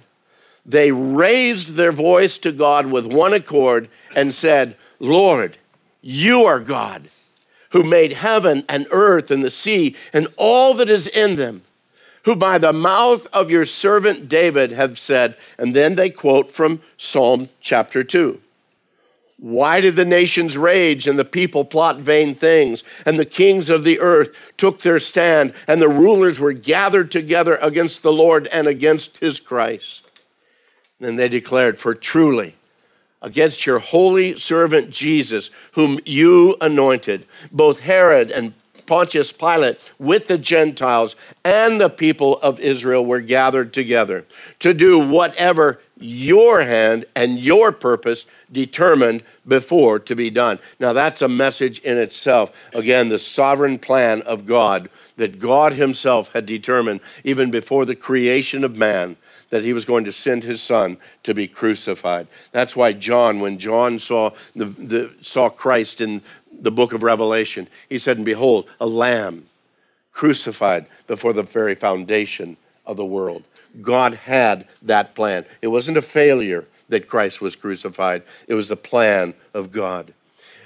they 0.69 0.93
raised 0.93 1.75
their 1.75 1.93
voice 1.93 2.37
to 2.39 2.53
God 2.53 2.87
with 2.87 3.07
one 3.07 3.33
accord 3.33 3.89
and 4.15 4.35
said, 4.35 4.77
Lord, 5.01 5.57
you 6.03 6.45
are 6.45 6.61
God 6.61 7.09
who 7.71 7.83
made 7.83 8.13
heaven 8.13 8.65
and 8.69 8.87
earth 8.91 9.31
and 9.31 9.43
the 9.43 9.51
sea 9.51 9.97
and 10.13 10.29
all 10.37 10.75
that 10.75 10.91
is 10.91 11.07
in 11.07 11.37
them, 11.37 11.63
who 12.25 12.37
by 12.37 12.59
the 12.59 12.73
mouth 12.75 13.27
of 13.33 13.51
your 13.51 13.65
servant 13.65 14.29
David 14.29 14.71
have 14.73 14.99
said, 14.99 15.39
and 15.57 15.75
then 15.75 15.95
they 15.95 16.11
quote 16.11 16.53
from 16.53 16.83
Psalm 16.99 17.49
chapter 17.61 18.05
2. 18.05 18.39
Why 19.39 19.81
did 19.81 19.97
the 19.97 20.05
nations 20.05 20.57
rage 20.57 21.07
and 21.07 21.19
the 21.19 21.25
people 21.25 21.65
plot 21.65 21.99
vain 21.99 22.35
things? 22.35 22.83
And 23.07 23.19
the 23.19 23.25
kings 23.25 23.71
of 23.71 23.85
the 23.85 24.01
earth 24.01 24.37
took 24.57 24.83
their 24.83 24.99
stand, 24.99 25.55
and 25.67 25.81
the 25.81 25.89
rulers 25.89 26.41
were 26.41 26.53
gathered 26.53 27.13
together 27.13 27.57
against 27.63 28.03
the 28.03 28.13
Lord 28.13 28.49
and 28.49 28.67
against 28.67 29.19
his 29.19 29.39
Christ. 29.39 30.08
Then 31.01 31.17
they 31.17 31.29
declared, 31.29 31.79
For 31.79 31.95
truly, 31.95 32.55
against 33.23 33.67
your 33.67 33.79
holy 33.79 34.39
servant 34.39 34.91
Jesus, 34.91 35.51
whom 35.73 36.01
you 36.05 36.57
anointed, 36.61 37.27
both 37.53 37.81
Herod 37.81 38.31
and 38.31 38.55
Pontius 38.87 39.33
Pilate 39.33 39.79
with 39.99 40.29
the 40.29 40.39
Gentiles 40.39 41.15
and 41.45 41.81
the 41.81 41.91
people 41.91 42.39
of 42.39 42.59
Israel 42.59 43.05
were 43.05 43.21
gathered 43.21 43.75
together 43.75 44.25
to 44.61 44.73
do 44.73 44.99
whatever 44.99 45.79
your 46.01 46.63
hand 46.63 47.05
and 47.15 47.39
your 47.39 47.71
purpose 47.71 48.25
determined 48.51 49.23
before 49.47 49.99
to 49.99 50.17
be 50.17 50.31
done. 50.31 50.59
Now, 50.81 50.93
that's 50.93 51.23
a 51.23 51.29
message 51.29 51.81
in 51.81 51.99
itself. 51.99 52.53
Again, 52.73 53.09
the 53.09 53.19
sovereign 53.19 53.79
plan 53.79 54.23
of 54.23 54.47
God 54.47 54.89
that 55.17 55.39
God 55.39 55.75
Himself 55.75 56.33
had 56.33 56.47
determined 56.47 57.01
even 57.25 57.51
before 57.51 57.85
the 57.85 57.97
creation 57.97 58.65
of 58.65 58.77
man 58.77 59.17
that 59.51 59.65
he 59.65 59.73
was 59.73 59.85
going 59.85 60.05
to 60.05 60.13
send 60.13 60.45
his 60.45 60.63
son 60.63 60.99
to 61.23 61.35
be 61.35 61.49
crucified. 61.49 62.29
That's 62.53 62.77
why 62.77 62.93
John, 62.93 63.41
when 63.41 63.59
John 63.59 63.99
saw, 63.99 64.31
the, 64.55 64.67
the, 64.67 65.15
saw 65.23 65.49
Christ 65.49 66.01
in 66.01 66.23
the 66.61 66.71
book 66.71 66.93
of 66.93 67.03
Revelation, 67.03 67.69
he 67.89 67.99
said, 67.99 68.17
And 68.17 68.27
behold, 68.27 68.69
a 68.81 68.87
lamb 68.87 69.47
crucified 70.13 70.87
before 71.07 71.33
the 71.33 71.43
very 71.43 71.75
foundation 71.75 72.57
of 72.85 72.97
the 72.97 73.05
world. 73.05 73.45
God 73.81 74.15
had 74.15 74.67
that 74.83 75.15
plan. 75.15 75.45
It 75.63 75.69
wasn't 75.69 75.97
a 75.97 76.03
failure 76.03 76.67
that 76.89 77.09
Christ 77.09 77.41
was 77.41 77.55
crucified, 77.55 78.23
it 78.47 78.55
was 78.55 78.69
the 78.69 78.77
plan 78.77 79.35
of 79.55 79.71
God. 79.71 80.13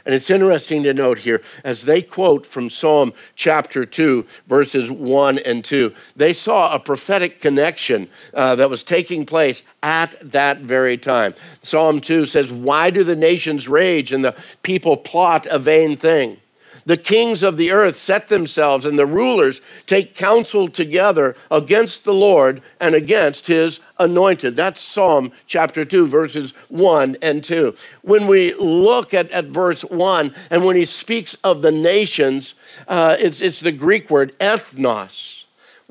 And 0.05 0.15
it's 0.15 0.31
interesting 0.31 0.83
to 0.83 0.95
note 0.95 1.21
here, 1.21 1.43
as 1.65 1.83
they 1.83 2.03
quote 2.03 2.45
from 2.45 2.71
Psalm 2.71 3.13
chapter 3.37 3.87
2, 3.87 4.27
verses 4.47 4.91
1 4.91 5.39
and 5.39 5.65
2, 5.65 5.95
they 6.17 6.33
saw 6.33 6.75
a 6.75 6.81
prophetic 6.81 7.41
connection 7.41 8.09
uh, 8.35 8.57
that 8.57 8.71
was 8.71 8.83
taking 8.83 9.25
place 9.25 9.63
at 9.83 10.15
that 10.21 10.59
very 10.59 10.99
time. 10.99 11.35
Psalm 11.63 12.01
2 12.01 12.27
says, 12.27 12.53
Why 12.53 12.91
do 12.91 13.05
the 13.05 13.17
nations 13.17 13.69
rage 13.69 14.13
and 14.13 14.25
the 14.25 14.37
people 14.63 14.97
plot 14.97 15.47
a 15.47 15.59
vain 15.59 15.97
thing? 15.97 16.39
The 16.85 16.97
kings 16.97 17.43
of 17.43 17.57
the 17.57 17.71
earth 17.71 17.97
set 17.97 18.29
themselves, 18.29 18.85
and 18.85 18.99
the 18.99 19.07
rulers 19.07 19.61
take 19.87 20.15
counsel 20.15 20.69
together 20.69 21.37
against 21.51 22.05
the 22.05 22.15
Lord 22.15 22.63
and 22.81 22.95
against 22.95 23.47
his 23.47 23.81
anointed. 23.99 24.57
That's 24.57 24.81
Psalm 24.81 25.33
chapter 25.47 25.85
2, 25.85 26.07
verses 26.07 26.53
1 26.69 27.19
and 27.23 27.45
2. 27.45 27.75
When 28.03 28.27
we 28.27 28.55
look 28.55 29.15
at, 29.15 29.31
at 29.31 29.47
verse 29.47 29.83
1, 29.83 30.35
and 30.51 30.65
when 30.65 30.77
he 30.77 30.85
speaks 30.85 31.35
of 31.45 31.63
the 31.63 31.73
nations, 31.73 32.55
uh, 32.89 33.17
it's, 33.19 33.41
it's 33.41 33.61
the 33.61 33.73
Greek 33.73 34.11
word 34.11 34.37
ethnos 34.39 35.42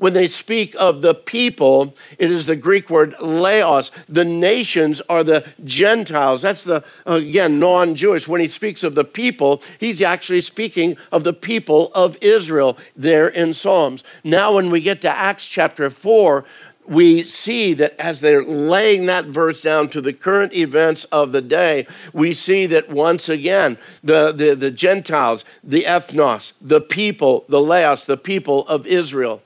when 0.02 0.14
they 0.14 0.26
speak 0.26 0.74
of 0.80 1.00
the 1.00 1.14
people, 1.14 1.94
it 2.18 2.28
is 2.28 2.46
the 2.46 2.56
Greek 2.56 2.90
word 2.90 3.14
laos. 3.20 3.92
The 4.08 4.24
nations 4.24 5.00
are 5.08 5.22
the 5.22 5.46
Gentiles. 5.62 6.42
That's 6.42 6.64
the, 6.64 6.82
again, 7.06 7.60
non 7.60 7.94
Jewish. 7.94 8.26
When 8.26 8.40
he 8.40 8.48
speaks 8.48 8.82
of 8.82 8.96
the 8.96 9.04
people, 9.04 9.62
he's 9.78 10.02
actually 10.02 10.40
speaking 10.40 10.96
of 11.12 11.22
the 11.22 11.32
people 11.32 11.92
of 11.94 12.18
Israel 12.20 12.76
there 12.96 13.28
in 13.28 13.54
Psalms. 13.54 14.02
Now, 14.24 14.56
when 14.56 14.70
we 14.70 14.80
get 14.80 15.02
to 15.02 15.08
Acts 15.08 15.46
chapter 15.46 15.88
4, 15.88 16.44
we 16.84 17.22
see 17.22 17.72
that 17.74 17.94
as 17.96 18.20
they're 18.20 18.44
laying 18.44 19.06
that 19.06 19.26
verse 19.26 19.62
down 19.62 19.88
to 19.90 20.00
the 20.00 20.12
current 20.12 20.52
events 20.52 21.04
of 21.04 21.30
the 21.30 21.42
day, 21.42 21.86
we 22.12 22.34
see 22.34 22.66
that 22.66 22.88
once 22.90 23.28
again, 23.28 23.78
the, 24.02 24.32
the, 24.32 24.56
the 24.56 24.72
Gentiles, 24.72 25.44
the 25.62 25.84
ethnos, 25.84 26.54
the 26.60 26.80
people, 26.80 27.44
the 27.48 27.60
laos, 27.60 28.04
the 28.04 28.16
people 28.16 28.66
of 28.66 28.84
Israel, 28.84 29.42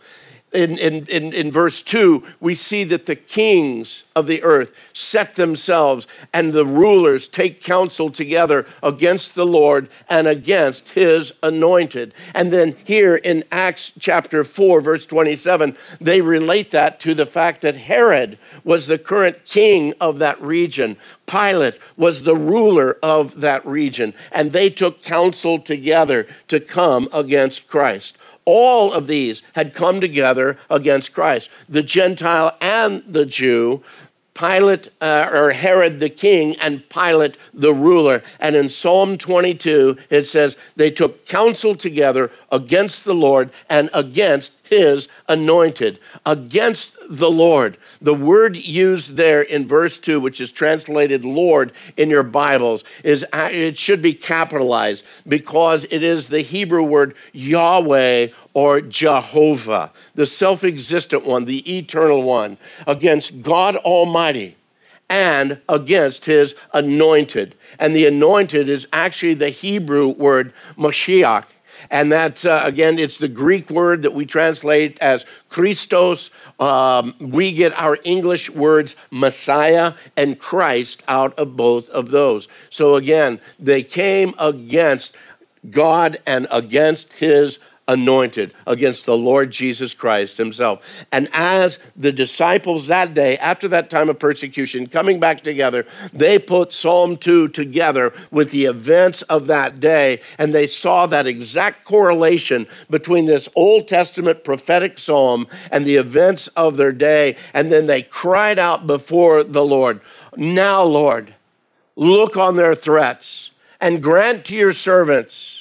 in, 0.53 0.79
in, 0.79 1.07
in, 1.07 1.33
in, 1.33 1.51
verse 1.51 1.83
2, 1.83 2.23
we 2.41 2.55
see 2.55 2.85
that 2.85 3.07
the 3.07 3.17
kings 3.17 4.05
of 4.15 4.29
the 4.29 4.43
earth 4.45 4.73
set 4.93 5.35
themselves 5.35 6.07
and 6.33 6.53
the 6.53 6.65
rulers 6.65 7.27
take 7.27 7.63
counsel 7.63 8.11
together 8.11 8.65
against 8.83 9.35
the 9.35 9.45
Lord 9.45 9.89
and 10.09 10.29
against 10.29 10.91
his 10.91 11.33
anointed. 11.43 12.15
And 12.33 12.53
then 12.53 12.77
here 12.85 13.17
in 13.17 13.45
Acts 13.51 13.93
chapter 13.99 14.45
4, 14.45 14.81
verse 14.81 15.05
27, 15.05 15.77
they 16.01 16.21
relate 16.21 16.71
that 16.71 17.01
to 17.01 17.13
the 17.13 17.27
fact 17.27 17.61
that 17.63 17.77
Herod 17.77 18.39
was 18.63 18.87
the 18.87 18.99
current 18.99 19.45
king 19.47 19.95
of 20.01 20.21
that 20.21 20.41
region. 20.41 20.97
Pilate 21.27 21.77
was 21.97 22.23
the 22.23 22.37
ruler 22.37 22.97
of 23.03 23.41
that 23.41 23.67
region, 23.67 24.15
and 24.31 24.53
they 24.53 24.71
took 24.71 25.03
counsel 25.03 25.59
together 25.59 26.27
to 26.47 26.61
come 26.61 27.09
against 27.13 27.67
Christ 27.67 28.17
all 28.47 28.93
of 28.93 29.09
these 29.09 29.43
had 29.53 29.75
come 29.75 30.01
together 30.01 30.57
against 30.71 31.13
Christ 31.13 31.51
the 31.69 31.83
Gentile 31.83 32.57
and 32.61 33.03
the 33.07 33.27
Jew, 33.27 33.83
Pilate 34.35 34.91
uh, 35.01 35.29
or 35.33 35.53
Herod 35.53 35.99
the 35.99 36.11
king, 36.11 36.57
and 36.61 36.89
Pilate 36.89 37.37
the 37.53 37.75
ruler. 37.75 38.23
And 38.39 38.55
in 38.55 38.69
Psalm 38.69 39.19
22, 39.19 39.97
it 40.11 40.29
says, 40.29 40.57
They 40.77 40.91
took 40.91 41.27
counsel 41.27 41.75
together 41.75 42.31
against 42.53 43.05
the 43.05 43.15
Lord 43.15 43.51
and 43.69 43.89
against 43.93 44.66
his 44.69 45.09
anointed, 45.29 45.99
against 46.25 46.97
the 47.09 47.31
Lord. 47.31 47.77
The 48.01 48.15
word 48.15 48.57
used 48.57 49.17
there 49.17 49.43
in 49.43 49.67
verse 49.67 49.99
2, 49.99 50.21
which 50.21 50.41
is 50.41 50.53
translated 50.53 51.25
Lord 51.25 51.73
in 51.97 52.11
your 52.11 52.23
Bibles, 52.23 52.85
is 53.05 53.25
uh, 53.33 53.49
it 53.53 53.79
should 53.79 54.03
be 54.03 54.15
capitalized 54.15 55.05
because 55.27 55.85
it 55.91 56.03
is 56.03 56.29
the 56.29 56.43
Hebrew 56.43 56.83
word 56.83 57.15
Yahweh 57.33 58.29
or 58.55 58.81
Jehovah, 58.81 59.93
the 60.15 60.27
self 60.27 60.65
existent 60.65 61.25
one, 61.25 61.45
the 61.45 61.77
eternal 61.77 62.23
one, 62.23 62.59
against 62.87 63.43
God 63.43 63.77
Almighty 63.77 64.57
and 65.09 65.61
against 65.69 66.25
his 66.25 66.55
anointed. 66.73 67.55
And 67.79 67.95
the 67.95 68.07
anointed 68.07 68.69
is 68.69 68.89
actually 68.93 69.35
the 69.35 69.51
Hebrew 69.51 70.09
word 70.09 70.53
Mashiach 70.77 71.45
and 71.91 72.11
that's, 72.11 72.45
uh, 72.45 72.63
again, 72.65 72.99
it's 72.99 73.19
the 73.19 73.29
Greek 73.29 73.71
word 73.71 74.03
that 74.03 74.15
we 74.15 74.27
translate 74.27 74.99
as 75.01 75.27
Christos. 75.49 76.31
Um, 76.59 77.15
we 77.21 77.53
get 77.53 77.79
our 77.79 77.99
English 78.05 78.51
words 78.51 78.97
Messiah 79.11 79.95
and 80.17 80.39
Christ 80.39 81.03
out 81.09 81.39
of 81.39 81.57
both 81.57 81.89
of 81.91 82.11
those. 82.11 82.49
So 82.71 82.97
again, 82.97 83.41
they 83.59 83.83
came 83.83 84.35
against 84.39 85.17
God 85.71 86.19
and 86.27 86.47
against 86.51 87.15
his 87.15 87.59
anointed 87.89 88.53
against 88.67 89.07
the 89.07 89.17
Lord 89.17 89.51
Jesus 89.51 89.95
Christ 89.95 90.39
himself. 90.39 90.85
And 91.13 91.29
as 91.33 91.79
the 91.95 92.13
disciples 92.13 92.89
that 92.89 93.15
day, 93.15 93.39
after 93.39 93.69
that 93.69 93.91
time 93.91 94.09
of 94.09 94.19
persecution, 94.19 94.89
coming 94.89 95.21
back 95.21 95.43
together, 95.43 95.87
they 96.13 96.39
put 96.39 96.73
Psalm 96.73 97.17
2 97.17 97.49
together 97.49 98.13
with 98.31 98.51
the 98.51 98.65
events 98.65 99.23
of 99.23 99.47
that 99.47 99.79
day, 99.79 100.21
and 100.37 100.53
they 100.53 100.67
saw 100.67 101.07
that 101.07 101.27
exact 101.27 101.85
correlation 101.85 102.67
between 102.91 103.27
this 103.27 103.49
Old 103.55 103.87
Testament 103.87 104.43
prophetic 104.43 104.99
psalm 104.99 105.47
and 105.71 105.87
the 105.87 105.97
events 105.97 106.49
of 106.49 106.77
their 106.77 106.93
day. 106.93 107.37
And 107.55 107.71
then 107.71 107.87
they 107.87 108.03
cried 108.03 108.59
out 108.59 108.87
before 108.87 109.45
the 109.45 109.65
Lord, 109.65 110.01
Now, 110.37 110.83
Lord, 110.83 111.35
look 111.95 112.37
on 112.37 112.57
their 112.57 112.75
threats 112.75 113.51
and 113.81 114.03
grant 114.03 114.45
to 114.47 114.55
your 114.55 114.73
servants 114.73 115.56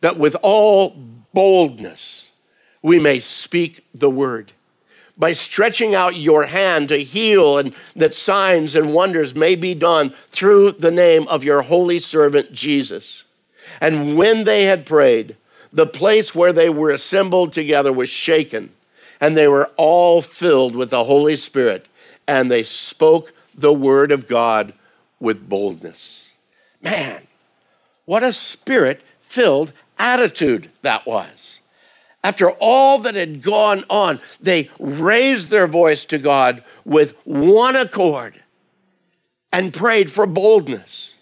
that 0.00 0.18
with 0.18 0.36
all 0.42 0.96
boldness 1.32 2.28
we 2.82 2.98
may 2.98 3.20
speak 3.20 3.84
the 3.94 4.10
word. 4.10 4.52
By 5.16 5.32
stretching 5.32 5.94
out 5.94 6.16
your 6.16 6.44
hand 6.44 6.88
to 6.88 7.02
heal, 7.02 7.58
and 7.58 7.74
that 7.94 8.14
signs 8.14 8.74
and 8.74 8.94
wonders 8.94 9.34
may 9.34 9.54
be 9.54 9.74
done 9.74 10.14
through 10.30 10.72
the 10.72 10.90
name 10.90 11.28
of 11.28 11.44
your 11.44 11.62
holy 11.62 11.98
servant 11.98 12.52
Jesus. 12.52 13.24
And 13.80 14.16
when 14.16 14.44
they 14.44 14.64
had 14.64 14.86
prayed, 14.86 15.36
the 15.72 15.86
place 15.86 16.34
where 16.34 16.52
they 16.52 16.70
were 16.70 16.90
assembled 16.90 17.52
together 17.52 17.92
was 17.92 18.08
shaken, 18.08 18.72
and 19.20 19.36
they 19.36 19.46
were 19.46 19.70
all 19.76 20.22
filled 20.22 20.74
with 20.74 20.88
the 20.88 21.04
Holy 21.04 21.36
Spirit, 21.36 21.86
and 22.26 22.50
they 22.50 22.62
spoke 22.62 23.32
the 23.54 23.72
word 23.72 24.10
of 24.10 24.26
God 24.26 24.72
with 25.20 25.48
boldness. 25.48 26.28
Man, 26.82 27.26
what 28.06 28.22
a 28.22 28.32
spirit 28.32 29.02
filled 29.20 29.72
attitude 30.00 30.70
that 30.82 31.06
was. 31.06 31.58
After 32.24 32.50
all 32.50 32.98
that 33.00 33.14
had 33.14 33.42
gone 33.42 33.84
on, 33.88 34.20
they 34.40 34.70
raised 34.78 35.48
their 35.48 35.66
voice 35.66 36.04
to 36.06 36.18
God 36.18 36.64
with 36.84 37.14
one 37.24 37.76
accord 37.76 38.42
and 39.52 39.72
prayed 39.72 40.10
for 40.10 40.26
boldness. 40.26 41.12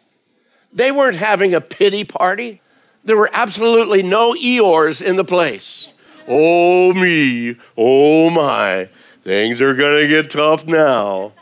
They 0.72 0.90
weren't 0.90 1.16
having 1.16 1.54
a 1.54 1.60
pity 1.60 2.04
party. 2.04 2.60
There 3.04 3.16
were 3.16 3.30
absolutely 3.32 4.02
no 4.02 4.34
Eeyores 4.34 5.00
in 5.00 5.16
the 5.16 5.24
place. 5.24 5.92
Oh, 6.26 6.92
me, 6.92 7.56
oh, 7.76 8.28
my, 8.30 8.88
things 9.24 9.62
are 9.62 9.74
going 9.74 10.02
to 10.02 10.08
get 10.08 10.30
tough 10.30 10.66
now. 10.66 11.32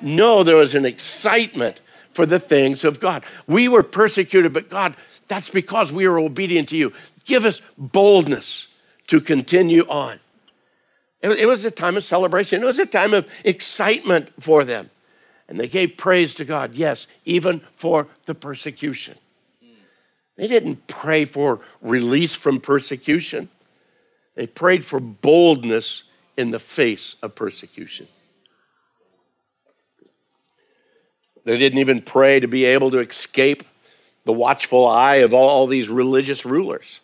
No, 0.00 0.44
there 0.44 0.56
was 0.56 0.74
an 0.74 0.86
excitement 0.86 1.80
for 2.12 2.26
the 2.26 2.38
things 2.38 2.84
of 2.84 3.00
God. 3.00 3.24
We 3.46 3.66
were 3.66 3.82
persecuted, 3.82 4.52
but 4.52 4.70
God, 4.70 4.94
that's 5.28 5.50
because 5.50 5.92
we 5.92 6.06
are 6.06 6.18
obedient 6.18 6.68
to 6.70 6.76
you. 6.76 6.92
Give 7.24 7.44
us 7.44 7.60
boldness 7.76 8.68
to 9.08 9.20
continue 9.20 9.82
on. 9.88 10.18
It 11.22 11.46
was 11.46 11.64
a 11.64 11.70
time 11.70 11.96
of 11.96 12.04
celebration, 12.04 12.62
it 12.62 12.66
was 12.66 12.78
a 12.78 12.86
time 12.86 13.14
of 13.14 13.26
excitement 13.44 14.30
for 14.40 14.64
them. 14.64 14.90
And 15.48 15.58
they 15.58 15.68
gave 15.68 15.96
praise 15.96 16.34
to 16.34 16.44
God, 16.44 16.74
yes, 16.74 17.06
even 17.24 17.60
for 17.74 18.08
the 18.26 18.34
persecution. 18.34 19.16
They 20.36 20.46
didn't 20.46 20.86
pray 20.86 21.24
for 21.24 21.60
release 21.80 22.34
from 22.34 22.60
persecution, 22.60 23.48
they 24.34 24.46
prayed 24.46 24.84
for 24.84 25.00
boldness 25.00 26.04
in 26.36 26.50
the 26.50 26.58
face 26.58 27.16
of 27.22 27.34
persecution. 27.34 28.06
They 31.44 31.56
didn't 31.56 31.78
even 31.78 32.02
pray 32.02 32.40
to 32.40 32.48
be 32.48 32.64
able 32.64 32.90
to 32.90 32.98
escape 32.98 33.64
the 34.26 34.32
watchful 34.32 34.86
eye 34.86 35.16
of 35.16 35.32
all 35.32 35.66
these 35.66 35.88
religious 35.88 36.44
rulers. 36.44 37.00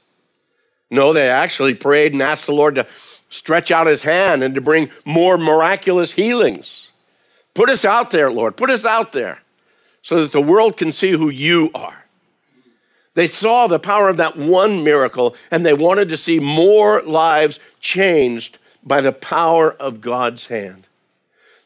No, 0.91 1.13
they 1.13 1.31
actually 1.31 1.73
prayed 1.73 2.13
and 2.13 2.21
asked 2.21 2.47
the 2.47 2.53
Lord 2.53 2.75
to 2.75 2.87
stretch 3.31 3.71
out 3.71 3.87
his 3.87 4.03
hand 4.03 4.43
and 4.43 4.55
to 4.57 4.61
bring 4.61 4.91
more 5.07 5.39
miraculous 5.39 6.13
healings. 6.13 6.91
Put 7.55 7.71
us 7.71 7.85
out 7.85 8.11
there, 8.11 8.31
Lord. 8.31 8.57
Put 8.57 8.71
us 8.71 8.85
out 8.85 9.13
there 9.13 9.41
so 10.03 10.21
that 10.21 10.33
the 10.33 10.43
world 10.43 10.77
can 10.77 10.93
see 10.93 11.13
who 11.13 11.31
you 11.31 11.71
are. 11.75 12.05
They 13.15 13.29
saw 13.29 13.69
the 13.69 13.79
power 13.79 14.09
of 14.09 14.17
that 14.17 14.37
one 14.37 14.83
miracle 14.83 15.37
and 15.51 15.65
they 15.65 15.75
wanted 15.75 16.09
to 16.09 16.17
see 16.17 16.41
more 16.41 17.03
lives 17.03 17.61
changed 17.79 18.59
by 18.83 19.01
the 19.01 19.13
power 19.13 19.73
of 19.73 20.01
God's 20.01 20.49
hand. 20.49 20.89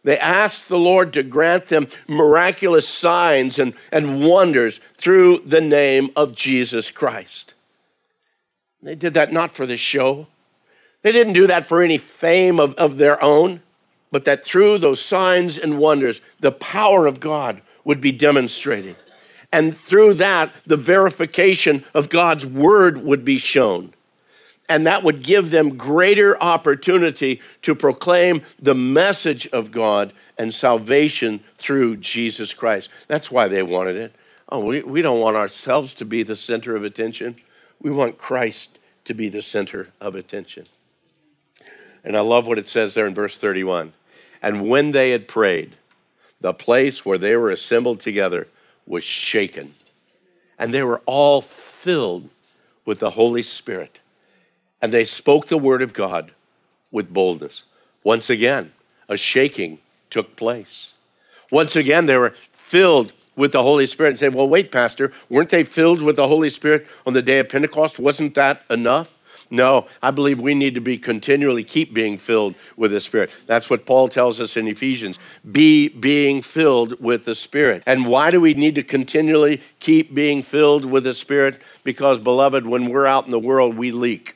They 0.07 0.21
asked 0.21 0.69
the 0.69 0.79
Lord 0.79 1.13
to 1.15 1.25
grant 1.25 1.67
them 1.67 1.89
miraculous 2.07 2.89
signs 2.89 3.59
and, 3.59 3.75
and 3.91 4.25
wonders 4.25 4.79
through 4.97 5.41
the 5.45 5.61
name 5.61 6.11
of 6.15 6.33
Jesus 6.33 6.93
Christ. 6.93 7.55
They 8.81 8.95
did 8.95 9.15
that 9.15 9.33
not 9.33 9.51
for 9.51 9.67
the 9.67 9.77
show. 9.77 10.29
They 11.03 11.11
didn't 11.11 11.33
do 11.33 11.49
that 11.49 11.67
for 11.67 11.83
any 11.83 11.99
fame 11.99 12.61
of, 12.61 12.77
of 12.77 12.99
their 12.99 13.21
own, 13.21 13.63
but 14.13 14.25
that 14.27 14.45
through 14.45 14.79
those 14.79 15.01
signs 15.01 15.59
and 15.59 15.77
wonders, 15.77 16.21
the 16.39 16.53
power 16.53 17.09
of 17.09 17.19
God 17.19 17.61
would 17.83 18.01
be 18.01 18.13
demonstrated. 18.13 18.95
And 19.53 19.77
through 19.77 20.15
that, 20.15 20.53
the 20.65 20.77
verification 20.77 21.83
of 21.95 22.11
God's 22.11 22.47
word 22.47 23.03
would 23.03 23.25
be 23.25 23.39
shown. 23.39 23.93
And 24.69 24.87
that 24.87 25.03
would 25.03 25.23
give 25.23 25.51
them 25.51 25.77
greater 25.77 26.41
opportunity 26.43 27.41
to 27.63 27.75
proclaim 27.75 28.43
the 28.61 28.75
message 28.75 29.47
of 29.49 29.71
God 29.71 30.13
and 30.37 30.53
salvation 30.53 31.41
through 31.57 31.99
Jesus 31.99 32.53
Christ. 32.53 32.89
That's 33.07 33.31
why 33.31 33.49
they 33.49 33.63
wanted 33.63 33.97
it. 33.97 34.15
Oh, 34.49 34.65
we, 34.65 34.83
we 34.83 35.03
don't 35.03 35.21
want 35.21 35.37
ourselves 35.37 35.95
to 35.95 36.05
be 36.05 36.23
the 36.23 36.37
center 36.37 36.75
of 36.77 36.85
attention. 36.85 37.37
We 37.81 37.91
want 37.91 38.19
Christ 38.19 38.79
to 39.05 39.15
be 39.15 39.29
the 39.29 39.43
center 39.43 39.89
of 40.01 40.15
attention. 40.15 40.67
And 42.05 42.17
I 42.17 42.21
love 42.21 42.47
what 42.47 42.59
it 42.59 42.69
says 42.69 42.95
there 42.95 43.07
in 43.07 43.15
verse 43.15 43.37
31. 43.37 43.93
And 44.43 44.69
when 44.69 44.93
they 44.93 45.11
had 45.11 45.27
prayed, 45.27 45.75
the 46.41 46.55
place 46.55 47.05
where 47.05 47.19
they 47.19 47.37
were 47.37 47.51
assembled 47.51 48.01
together 48.01 48.47
was 48.87 49.03
shaken. 49.03 49.75
And 50.59 50.73
they 50.73 50.83
were 50.83 51.03
all 51.07 51.41
filled 51.41 52.29
with 52.85 53.01
the 53.01 53.11
Holy 53.11 53.43
Spirit. 53.43 53.99
And 54.81 54.93
they 54.93 55.05
spoke 55.05 55.47
the 55.47 55.59
word 55.59 55.83
of 55.83 55.93
God 55.93 56.33
with 56.91 57.13
boldness. 57.13 57.65
Once 58.05 58.31
again, 58.31 58.73
a 59.09 59.17
shaking 59.17 59.79
took 60.11 60.37
place. 60.37 60.91
Once 61.51 61.77
again, 61.77 62.07
they 62.07 62.17
were 62.17 62.35
filled 62.53 63.13
with 63.37 63.53
the 63.53 63.63
Holy 63.63 63.87
Spirit 63.87 64.11
and 64.11 64.19
say, 64.19 64.29
Well, 64.29 64.49
wait, 64.49 64.73
Pastor, 64.73 65.13
weren't 65.29 65.51
they 65.51 65.65
filled 65.65 66.03
with 66.03 66.17
the 66.17 66.29
Holy 66.29 66.51
Spirit 66.51 66.87
on 67.07 67.13
the 67.13 67.23
day 67.23 67.39
of 67.39 67.49
Pentecost? 67.49 67.99
Wasn't 67.99 68.35
that 68.35 68.63
enough? 68.71 69.13
No, 69.49 69.87
I 70.03 70.11
believe 70.11 70.41
we 70.41 70.55
need 70.55 70.75
to 70.75 70.81
be 70.81 70.99
continually 70.99 71.63
keep 71.63 71.95
being 71.95 72.19
filled 72.19 72.57
with 72.77 72.91
the 72.91 73.01
Spirit. 73.01 73.31
That's 73.47 73.71
what 73.71 73.87
Paul 73.87 74.09
tells 74.09 74.41
us 74.41 74.57
in 74.57 74.67
Ephesians. 74.67 75.21
Be 75.53 75.89
being 75.89 76.43
filled 76.43 77.01
with 77.01 77.25
the 77.25 77.35
Spirit. 77.35 77.85
And 77.87 78.07
why 78.07 78.33
do 78.33 78.41
we 78.41 78.55
need 78.55 78.75
to 78.75 78.83
continually 78.83 79.61
keep 79.79 80.13
being 80.13 80.43
filled 80.43 80.85
with 80.85 81.05
the 81.05 81.15
Spirit? 81.15 81.61
Because, 81.85 82.19
beloved, 82.19 82.67
when 82.67 82.89
we're 82.89 83.07
out 83.07 83.27
in 83.27 83.31
the 83.31 83.39
world, 83.39 83.77
we 83.77 83.93
leak. 83.93 84.36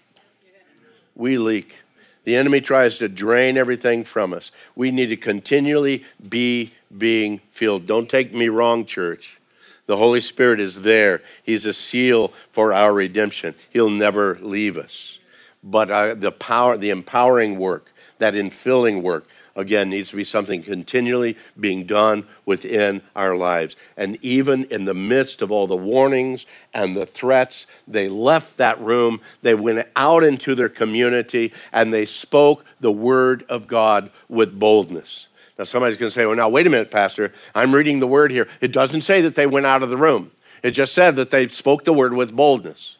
We 1.20 1.36
leak. 1.36 1.76
The 2.24 2.34
enemy 2.34 2.62
tries 2.62 2.96
to 2.96 3.08
drain 3.08 3.58
everything 3.58 4.04
from 4.04 4.32
us. 4.32 4.50
We 4.74 4.90
need 4.90 5.08
to 5.08 5.18
continually 5.18 6.02
be 6.26 6.72
being 6.96 7.42
filled. 7.52 7.86
Don't 7.86 8.08
take 8.08 8.32
me 8.32 8.48
wrong, 8.48 8.86
church. 8.86 9.38
The 9.84 9.98
Holy 9.98 10.22
Spirit 10.22 10.60
is 10.60 10.80
there. 10.80 11.20
He's 11.42 11.66
a 11.66 11.74
seal 11.74 12.32
for 12.52 12.72
our 12.72 12.94
redemption. 12.94 13.54
He'll 13.68 13.90
never 13.90 14.38
leave 14.40 14.78
us. 14.78 15.18
But 15.62 15.90
uh, 15.90 16.14
the 16.14 16.32
power, 16.32 16.78
the 16.78 16.88
empowering 16.88 17.58
work, 17.58 17.92
that 18.16 18.32
infilling 18.32 19.02
work, 19.02 19.28
again, 19.56 19.90
needs 19.90 20.10
to 20.10 20.16
be 20.16 20.24
something 20.24 20.62
continually 20.62 21.36
being 21.58 21.84
done 21.84 22.26
within 22.46 23.02
our 23.14 23.34
lives. 23.34 23.76
And 23.96 24.18
even 24.22 24.64
in 24.64 24.84
the 24.84 24.94
midst 24.94 25.42
of 25.42 25.50
all 25.50 25.66
the 25.66 25.76
warnings 25.76 26.46
and 26.72 26.96
the 26.96 27.06
threats, 27.06 27.66
they 27.86 28.08
left 28.08 28.56
that 28.58 28.80
room, 28.80 29.20
they 29.42 29.54
went 29.54 29.86
out 29.96 30.24
into 30.24 30.54
their 30.54 30.68
community, 30.68 31.52
and 31.72 31.92
they 31.92 32.04
spoke 32.04 32.64
the 32.80 32.92
word 32.92 33.44
of 33.48 33.66
God 33.66 34.10
with 34.28 34.58
boldness. 34.58 35.28
Now, 35.58 35.64
somebody's 35.64 35.98
going 35.98 36.08
to 36.08 36.14
say, 36.14 36.24
well, 36.24 36.36
now, 36.36 36.48
wait 36.48 36.66
a 36.66 36.70
minute, 36.70 36.90
Pastor. 36.90 37.32
I'm 37.54 37.74
reading 37.74 38.00
the 38.00 38.06
word 38.06 38.30
here. 38.30 38.48
It 38.62 38.72
doesn't 38.72 39.02
say 39.02 39.20
that 39.20 39.34
they 39.34 39.46
went 39.46 39.66
out 39.66 39.82
of 39.82 39.90
the 39.90 39.96
room, 39.96 40.30
it 40.62 40.70
just 40.72 40.94
said 40.94 41.16
that 41.16 41.30
they 41.30 41.48
spoke 41.48 41.84
the 41.84 41.92
word 41.92 42.14
with 42.14 42.34
boldness. 42.34 42.96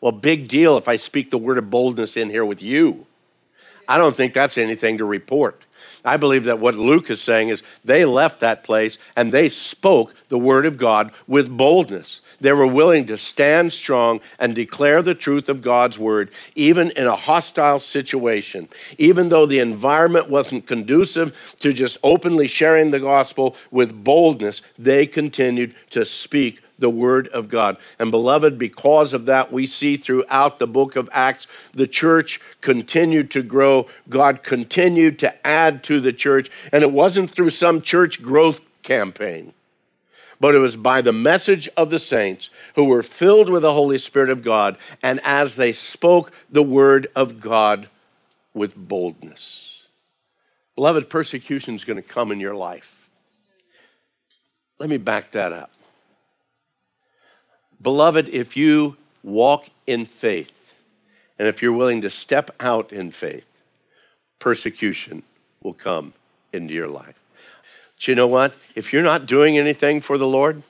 Well, 0.00 0.12
big 0.12 0.48
deal 0.48 0.76
if 0.76 0.86
I 0.86 0.96
speak 0.96 1.30
the 1.30 1.38
word 1.38 1.56
of 1.56 1.70
boldness 1.70 2.16
in 2.16 2.28
here 2.28 2.44
with 2.44 2.60
you. 2.60 3.06
I 3.88 3.96
don't 3.98 4.14
think 4.14 4.34
that's 4.34 4.58
anything 4.58 4.98
to 4.98 5.04
report. 5.04 5.63
I 6.04 6.18
believe 6.18 6.44
that 6.44 6.58
what 6.58 6.74
Luke 6.74 7.10
is 7.10 7.22
saying 7.22 7.48
is 7.48 7.62
they 7.84 8.04
left 8.04 8.40
that 8.40 8.62
place 8.62 8.98
and 9.16 9.32
they 9.32 9.48
spoke 9.48 10.14
the 10.28 10.38
word 10.38 10.66
of 10.66 10.76
God 10.76 11.12
with 11.26 11.56
boldness. 11.56 12.20
They 12.40 12.52
were 12.52 12.66
willing 12.66 13.06
to 13.06 13.16
stand 13.16 13.72
strong 13.72 14.20
and 14.38 14.54
declare 14.54 15.00
the 15.00 15.14
truth 15.14 15.48
of 15.48 15.62
God's 15.62 15.98
word, 15.98 16.30
even 16.54 16.90
in 16.90 17.06
a 17.06 17.16
hostile 17.16 17.78
situation. 17.78 18.68
Even 18.98 19.30
though 19.30 19.46
the 19.46 19.60
environment 19.60 20.28
wasn't 20.28 20.66
conducive 20.66 21.54
to 21.60 21.72
just 21.72 21.96
openly 22.02 22.48
sharing 22.48 22.90
the 22.90 23.00
gospel 23.00 23.56
with 23.70 24.04
boldness, 24.04 24.60
they 24.78 25.06
continued 25.06 25.74
to 25.90 26.04
speak 26.04 26.60
the 26.78 26.90
word 26.90 27.28
of 27.28 27.48
God. 27.48 27.76
And 27.98 28.10
beloved, 28.10 28.58
because 28.58 29.12
of 29.12 29.26
that, 29.26 29.52
we 29.52 29.66
see 29.66 29.96
throughout 29.96 30.58
the 30.58 30.66
book 30.66 30.96
of 30.96 31.08
Acts, 31.12 31.46
the 31.72 31.86
church 31.86 32.40
continued 32.60 33.30
to 33.32 33.42
grow. 33.42 33.86
God 34.08 34.42
continued 34.42 35.18
to 35.20 35.46
add 35.46 35.82
to 35.84 36.00
the 36.00 36.12
church. 36.12 36.50
And 36.72 36.82
it 36.82 36.92
wasn't 36.92 37.30
through 37.30 37.50
some 37.50 37.80
church 37.80 38.22
growth 38.22 38.60
campaign 38.82 39.52
but 40.40 40.54
it 40.54 40.58
was 40.58 40.76
by 40.76 41.00
the 41.00 41.12
message 41.12 41.70
of 41.76 41.88
the 41.88 41.98
saints 41.98 42.50
who 42.74 42.84
were 42.84 43.02
filled 43.02 43.48
with 43.48 43.62
the 43.62 43.72
Holy 43.72 43.96
Spirit 43.96 44.28
of 44.28 44.42
God, 44.42 44.76
and 45.02 45.18
as 45.24 45.56
they 45.56 45.72
spoke 45.72 46.32
the 46.50 46.62
word 46.62 47.06
of 47.16 47.40
God 47.40 47.88
with 48.52 48.76
boldness. 48.76 49.84
Beloved, 50.76 51.08
persecution 51.08 51.74
is 51.74 51.84
going 51.84 51.96
to 51.96 52.02
come 52.02 52.32
in 52.32 52.40
your 52.40 52.54
life. 52.54 53.08
Let 54.78 54.90
me 54.90 54.96
back 54.96 55.30
that 55.30 55.52
up. 55.52 55.70
Beloved, 57.84 58.30
if 58.30 58.56
you 58.56 58.96
walk 59.22 59.66
in 59.86 60.06
faith, 60.06 60.74
and 61.38 61.46
if 61.46 61.60
you're 61.60 61.72
willing 61.72 62.00
to 62.00 62.10
step 62.10 62.50
out 62.58 62.92
in 62.92 63.10
faith, 63.10 63.46
persecution 64.38 65.22
will 65.62 65.74
come 65.74 66.14
into 66.52 66.72
your 66.72 66.88
life. 66.88 67.14
But 67.96 68.08
you 68.08 68.14
know 68.14 68.26
what? 68.26 68.54
If 68.74 68.92
you're 68.92 69.02
not 69.02 69.26
doing 69.26 69.58
anything 69.58 70.00
for 70.00 70.16
the 70.16 70.26
Lord, 70.26 70.62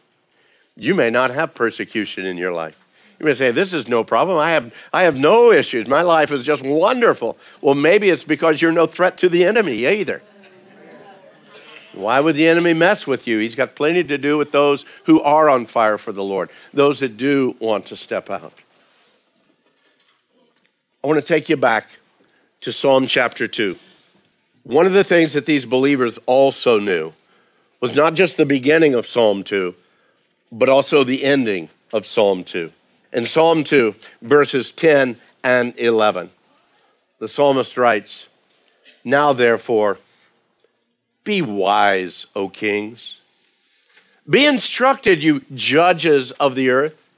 you 0.76 0.92
may 0.92 1.08
not 1.08 1.30
have 1.30 1.54
persecution 1.54 2.26
in 2.26 2.36
your 2.36 2.52
life. 2.52 2.84
You 3.20 3.26
may 3.26 3.34
say, 3.34 3.52
This 3.52 3.72
is 3.72 3.86
no 3.86 4.02
problem. 4.02 4.36
I 4.36 4.50
have, 4.50 4.74
I 4.92 5.04
have 5.04 5.16
no 5.16 5.52
issues. 5.52 5.86
My 5.86 6.02
life 6.02 6.32
is 6.32 6.44
just 6.44 6.64
wonderful. 6.64 7.38
Well, 7.60 7.76
maybe 7.76 8.10
it's 8.10 8.24
because 8.24 8.60
you're 8.60 8.72
no 8.72 8.86
threat 8.86 9.18
to 9.18 9.28
the 9.28 9.44
enemy 9.44 9.86
either. 9.86 10.20
Why 11.94 12.20
would 12.20 12.36
the 12.36 12.48
enemy 12.48 12.74
mess 12.74 13.06
with 13.06 13.26
you? 13.26 13.38
He's 13.38 13.54
got 13.54 13.74
plenty 13.74 14.02
to 14.04 14.18
do 14.18 14.36
with 14.36 14.52
those 14.52 14.84
who 15.04 15.20
are 15.22 15.48
on 15.48 15.66
fire 15.66 15.98
for 15.98 16.12
the 16.12 16.24
Lord, 16.24 16.50
those 16.72 17.00
that 17.00 17.16
do 17.16 17.56
want 17.60 17.86
to 17.86 17.96
step 17.96 18.30
out. 18.30 18.52
I 21.02 21.06
want 21.06 21.20
to 21.20 21.26
take 21.26 21.48
you 21.48 21.56
back 21.56 21.88
to 22.62 22.72
Psalm 22.72 23.06
chapter 23.06 23.46
2. 23.46 23.76
One 24.64 24.86
of 24.86 24.94
the 24.94 25.04
things 25.04 25.34
that 25.34 25.44
these 25.44 25.66
believers 25.66 26.18
also 26.26 26.78
knew 26.78 27.12
was 27.80 27.94
not 27.94 28.14
just 28.14 28.38
the 28.38 28.46
beginning 28.46 28.94
of 28.94 29.06
Psalm 29.06 29.44
2, 29.44 29.74
but 30.50 30.70
also 30.70 31.04
the 31.04 31.24
ending 31.24 31.68
of 31.92 32.06
Psalm 32.06 32.42
2. 32.42 32.72
In 33.12 33.26
Psalm 33.26 33.62
2, 33.62 33.94
verses 34.22 34.70
10 34.70 35.16
and 35.42 35.74
11, 35.76 36.30
the 37.18 37.28
psalmist 37.28 37.76
writes, 37.76 38.28
Now 39.04 39.34
therefore, 39.34 39.98
be 41.24 41.40
wise, 41.42 42.26
O 42.36 42.48
kings. 42.48 43.18
Be 44.28 44.46
instructed, 44.46 45.22
you 45.22 45.44
judges 45.54 46.30
of 46.32 46.54
the 46.54 46.70
earth. 46.70 47.10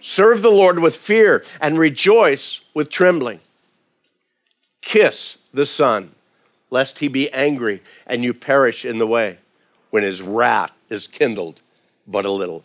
Serve 0.00 0.42
the 0.42 0.50
Lord 0.50 0.78
with 0.78 0.96
fear 0.96 1.44
and 1.60 1.78
rejoice 1.78 2.60
with 2.74 2.90
trembling. 2.90 3.40
Kiss 4.82 5.38
the 5.52 5.64
Son, 5.64 6.12
lest 6.70 6.98
he 6.98 7.08
be 7.08 7.32
angry 7.32 7.82
and 8.06 8.22
you 8.22 8.34
perish 8.34 8.84
in 8.84 8.98
the 8.98 9.06
way 9.06 9.38
when 9.90 10.02
his 10.02 10.20
wrath 10.20 10.72
is 10.90 11.06
kindled 11.06 11.60
but 12.06 12.26
a 12.26 12.30
little. 12.30 12.64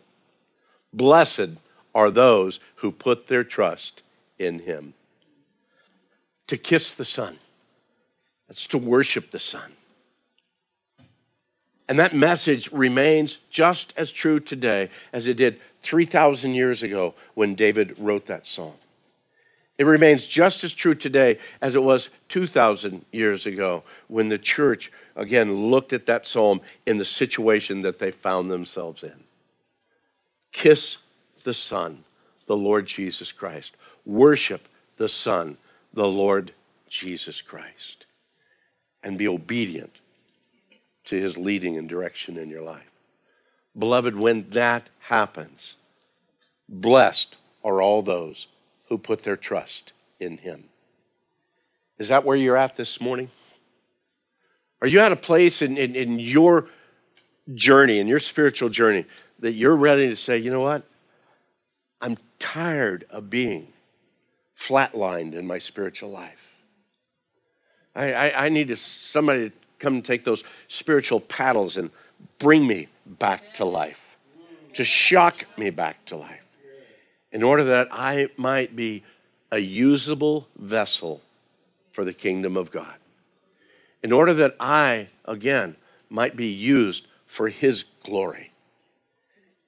Blessed 0.91 1.51
are 1.95 2.11
those 2.11 2.59
who 2.75 2.91
put 2.91 3.27
their 3.27 3.43
trust 3.43 4.01
in 4.37 4.59
him. 4.59 4.93
To 6.47 6.57
kiss 6.57 6.93
the 6.93 7.05
Son, 7.05 7.37
that's 8.47 8.67
to 8.67 8.77
worship 8.77 9.31
the 9.31 9.39
Son. 9.39 9.71
And 11.89 11.97
that 11.97 12.13
message 12.13 12.71
remains 12.71 13.39
just 13.49 13.95
as 13.97 14.11
true 14.11 14.39
today 14.39 14.91
as 15.11 15.27
it 15.27 15.37
did 15.37 15.59
3,000 15.81 16.53
years 16.53 16.83
ago 16.83 17.15
when 17.33 17.55
David 17.55 17.97
wrote 17.97 18.27
that 18.27 18.45
song. 18.45 18.75
It 19.79 19.85
remains 19.85 20.27
just 20.27 20.63
as 20.63 20.73
true 20.73 20.93
today 20.93 21.39
as 21.61 21.75
it 21.75 21.81
was 21.81 22.11
2,000 22.27 23.05
years 23.11 23.47
ago 23.47 23.83
when 24.07 24.29
the 24.29 24.37
church, 24.37 24.91
again, 25.15 25.71
looked 25.71 25.91
at 25.91 26.05
that 26.05 26.27
psalm 26.27 26.61
in 26.85 26.99
the 26.99 27.05
situation 27.05 27.81
that 27.81 27.97
they 27.97 28.11
found 28.11 28.51
themselves 28.51 29.03
in. 29.03 29.23
Kiss 30.51 30.97
the 31.43 31.55
Son, 31.55 32.03
the 32.45 32.57
Lord 32.57 32.85
Jesus 32.85 33.31
Christ. 33.31 33.75
Worship 34.05 34.67
the 34.97 35.09
Son, 35.09 35.57
the 35.91 36.07
Lord 36.07 36.51
Jesus 36.87 37.41
Christ. 37.41 38.05
And 39.01 39.17
be 39.17 39.27
obedient 39.27 39.98
to 41.09 41.19
his 41.19 41.37
leading 41.37 41.75
and 41.77 41.89
direction 41.89 42.37
in 42.37 42.49
your 42.49 42.61
life. 42.61 42.89
Beloved, 43.77 44.15
when 44.15 44.49
that 44.51 44.87
happens, 44.99 45.75
blessed 46.67 47.35
are 47.63 47.81
all 47.81 48.01
those 48.03 48.47
who 48.87 48.97
put 48.97 49.23
their 49.23 49.37
trust 49.37 49.91
in 50.19 50.37
him. 50.37 50.65
Is 51.97 52.09
that 52.09 52.23
where 52.25 52.37
you're 52.37 52.57
at 52.57 52.75
this 52.75 53.01
morning? 53.01 53.29
Are 54.81 54.87
you 54.87 54.99
at 54.99 55.11
a 55.11 55.15
place 55.15 55.61
in, 55.61 55.77
in, 55.77 55.95
in 55.95 56.19
your 56.19 56.67
journey, 57.53 57.99
in 57.99 58.07
your 58.07 58.19
spiritual 58.19 58.69
journey, 58.69 59.05
that 59.39 59.53
you're 59.53 59.75
ready 59.75 60.09
to 60.09 60.15
say, 60.15 60.37
you 60.37 60.51
know 60.51 60.61
what? 60.61 60.83
I'm 62.01 62.17
tired 62.37 63.05
of 63.09 63.29
being 63.29 63.67
flatlined 64.55 65.33
in 65.33 65.47
my 65.47 65.57
spiritual 65.57 66.11
life. 66.11 66.53
I, 67.95 68.13
I, 68.13 68.45
I 68.45 68.49
need 68.49 68.77
somebody 68.77 69.49
to 69.49 69.55
come 69.79 69.95
and 69.95 70.05
take 70.05 70.23
those 70.23 70.43
spiritual 70.67 71.19
paddles 71.19 71.77
and 71.77 71.89
bring 72.37 72.67
me 72.67 72.87
back 73.05 73.53
to 73.55 73.65
life, 73.65 74.17
to 74.73 74.83
shock 74.83 75.45
me 75.57 75.69
back 75.69 76.05
to 76.05 76.15
life, 76.15 76.43
in 77.31 77.43
order 77.43 77.63
that 77.63 77.87
I 77.91 78.29
might 78.37 78.75
be 78.75 79.03
a 79.51 79.59
usable 79.59 80.47
vessel 80.57 81.21
for 81.91 82.03
the 82.03 82.13
kingdom 82.13 82.55
of 82.55 82.71
God. 82.71 82.95
In 84.03 84.11
order 84.11 84.33
that 84.35 84.55
I, 84.59 85.07
again, 85.25 85.75
might 86.09 86.35
be 86.35 86.47
used 86.47 87.07
for 87.27 87.49
His 87.49 87.83
glory. 88.03 88.51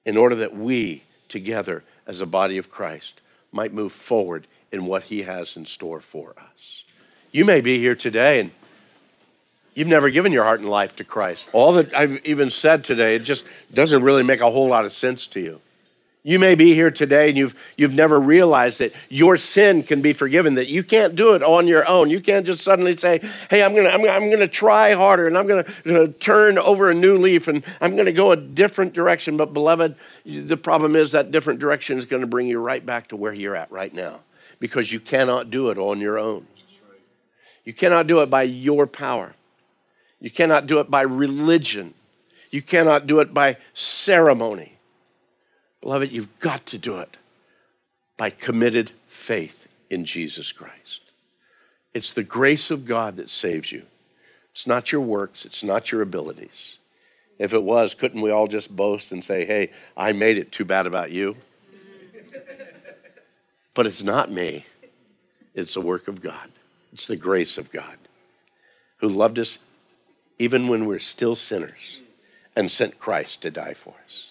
In 0.04 0.16
order 0.16 0.34
that 0.36 0.56
we, 0.56 1.02
together 1.28 1.84
as 2.06 2.20
a 2.20 2.26
body 2.26 2.58
of 2.58 2.70
Christ, 2.70 3.20
might 3.52 3.72
move 3.72 3.92
forward 3.92 4.46
in 4.72 4.86
what 4.86 5.04
He 5.04 5.22
has 5.22 5.56
in 5.56 5.66
store 5.66 6.00
for 6.00 6.34
us. 6.38 6.84
You 7.30 7.44
may 7.44 7.60
be 7.60 7.78
here 7.78 7.94
today 7.94 8.40
and 8.40 8.50
You've 9.74 9.88
never 9.88 10.10
given 10.10 10.32
your 10.32 10.44
heart 10.44 10.60
and 10.60 10.68
life 10.68 10.96
to 10.96 11.04
Christ. 11.04 11.48
All 11.52 11.72
that 11.74 11.94
I've 11.94 12.24
even 12.26 12.50
said 12.50 12.84
today, 12.84 13.16
it 13.16 13.24
just 13.24 13.48
doesn't 13.72 14.02
really 14.02 14.22
make 14.22 14.40
a 14.40 14.50
whole 14.50 14.68
lot 14.68 14.84
of 14.84 14.92
sense 14.92 15.26
to 15.28 15.40
you. 15.40 15.60
You 16.24 16.38
may 16.38 16.54
be 16.54 16.72
here 16.74 16.90
today 16.92 17.30
and 17.30 17.36
you've, 17.36 17.56
you've 17.76 17.94
never 17.94 18.20
realized 18.20 18.78
that 18.78 18.92
your 19.08 19.36
sin 19.36 19.82
can 19.82 20.02
be 20.02 20.12
forgiven, 20.12 20.54
that 20.54 20.68
you 20.68 20.84
can't 20.84 21.16
do 21.16 21.34
it 21.34 21.42
on 21.42 21.66
your 21.66 21.88
own. 21.88 22.10
You 22.10 22.20
can't 22.20 22.46
just 22.46 22.62
suddenly 22.62 22.96
say, 22.96 23.20
hey, 23.50 23.64
I'm 23.64 23.74
going 23.74 23.86
to 23.86 23.92
I'm 23.92 24.08
I'm 24.08 24.30
gonna 24.30 24.46
try 24.46 24.92
harder 24.92 25.26
and 25.26 25.36
I'm 25.36 25.48
going 25.48 25.64
to 25.84 26.08
turn 26.08 26.58
over 26.58 26.90
a 26.90 26.94
new 26.94 27.16
leaf 27.16 27.48
and 27.48 27.64
I'm 27.80 27.94
going 27.96 28.06
to 28.06 28.12
go 28.12 28.30
a 28.30 28.36
different 28.36 28.92
direction. 28.92 29.36
But, 29.36 29.52
beloved, 29.52 29.96
the 30.24 30.56
problem 30.56 30.94
is 30.94 31.10
that 31.10 31.32
different 31.32 31.58
direction 31.58 31.98
is 31.98 32.04
going 32.04 32.22
to 32.22 32.28
bring 32.28 32.46
you 32.46 32.60
right 32.60 32.84
back 32.86 33.08
to 33.08 33.16
where 33.16 33.32
you're 33.32 33.56
at 33.56 33.72
right 33.72 33.92
now 33.92 34.20
because 34.60 34.92
you 34.92 35.00
cannot 35.00 35.50
do 35.50 35.70
it 35.70 35.78
on 35.78 36.00
your 36.00 36.20
own. 36.20 36.46
You 37.64 37.72
cannot 37.72 38.06
do 38.06 38.20
it 38.20 38.30
by 38.30 38.42
your 38.42 38.86
power. 38.86 39.34
You 40.22 40.30
cannot 40.30 40.68
do 40.68 40.78
it 40.78 40.88
by 40.88 41.02
religion. 41.02 41.94
You 42.52 42.62
cannot 42.62 43.08
do 43.08 43.18
it 43.18 43.34
by 43.34 43.56
ceremony. 43.74 44.78
Beloved, 45.80 46.12
you've 46.12 46.38
got 46.38 46.64
to 46.66 46.78
do 46.78 46.98
it 46.98 47.16
by 48.16 48.30
committed 48.30 48.92
faith 49.08 49.66
in 49.90 50.04
Jesus 50.04 50.52
Christ. 50.52 51.00
It's 51.92 52.12
the 52.12 52.22
grace 52.22 52.70
of 52.70 52.86
God 52.86 53.16
that 53.16 53.30
saves 53.30 53.72
you. 53.72 53.82
It's 54.52 54.66
not 54.66 54.92
your 54.92 55.00
works, 55.00 55.44
it's 55.44 55.64
not 55.64 55.90
your 55.90 56.02
abilities. 56.02 56.76
If 57.38 57.52
it 57.52 57.62
was, 57.62 57.92
couldn't 57.92 58.20
we 58.20 58.30
all 58.30 58.46
just 58.46 58.74
boast 58.74 59.10
and 59.10 59.24
say, 59.24 59.44
hey, 59.44 59.72
I 59.96 60.12
made 60.12 60.38
it, 60.38 60.52
too 60.52 60.64
bad 60.64 60.86
about 60.86 61.10
you? 61.10 61.36
but 63.74 63.86
it's 63.86 64.02
not 64.02 64.30
me, 64.30 64.66
it's 65.54 65.74
the 65.74 65.80
work 65.80 66.06
of 66.06 66.22
God, 66.22 66.48
it's 66.92 67.08
the 67.08 67.16
grace 67.16 67.58
of 67.58 67.72
God 67.72 67.96
who 68.98 69.08
loved 69.08 69.40
us 69.40 69.58
even 70.38 70.68
when 70.68 70.86
we're 70.86 70.98
still 70.98 71.34
sinners, 71.34 71.98
and 72.54 72.70
sent 72.70 72.98
Christ 72.98 73.42
to 73.42 73.50
die 73.50 73.74
for 73.74 73.94
us. 74.04 74.30